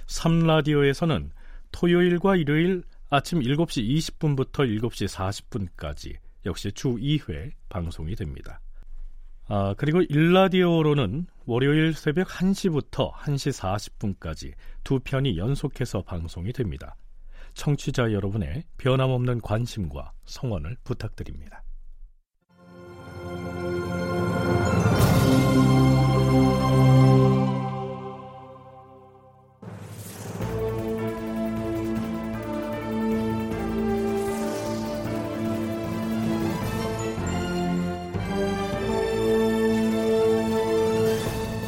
3라디오에서는 0.06 1.32
토요일과 1.72 2.36
일요일 2.36 2.84
아침 3.16 3.42
7시 3.42 3.88
20분부터 3.96 4.66
7시 4.82 5.08
40분까지 5.08 6.16
역시 6.48 6.72
주 6.72 6.96
2회 6.96 7.52
방송이 7.70 8.16
됩니다. 8.16 8.60
아, 9.46 9.76
그리고 9.78 10.02
일라디오로는 10.02 11.28
월요일 11.46 11.94
새벽 11.94 12.28
1시부터 12.30 13.14
1시 13.14 14.18
40분까지 14.18 14.54
두 14.84 15.00
편이 15.00 15.38
연속해서 15.38 16.02
방송이 16.02 16.54
됩니다. 16.54 16.96
청취자 17.54 18.14
여러분의 18.14 18.64
변함없는 18.80 19.42
관심과 19.42 20.12
성원을 20.26 20.78
부탁드립니다. 20.84 21.63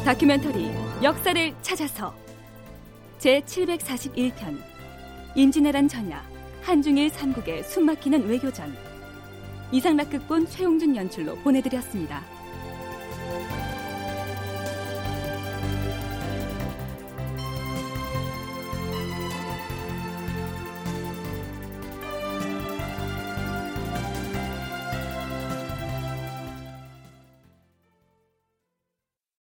다큐멘터리 0.06 0.70
역사를 1.02 1.54
찾아서 1.62 2.14
제 3.18 3.40
741편 3.40 4.56
임진왜란 5.34 5.88
전야 5.88 6.24
한중일 6.62 7.10
삼국의 7.10 7.64
숨막히는 7.64 8.28
외교전 8.28 8.72
이상락 9.72 10.10
극본 10.10 10.46
최용준 10.46 10.94
연출로 10.94 11.34
보내드렸습니다. 11.38 12.22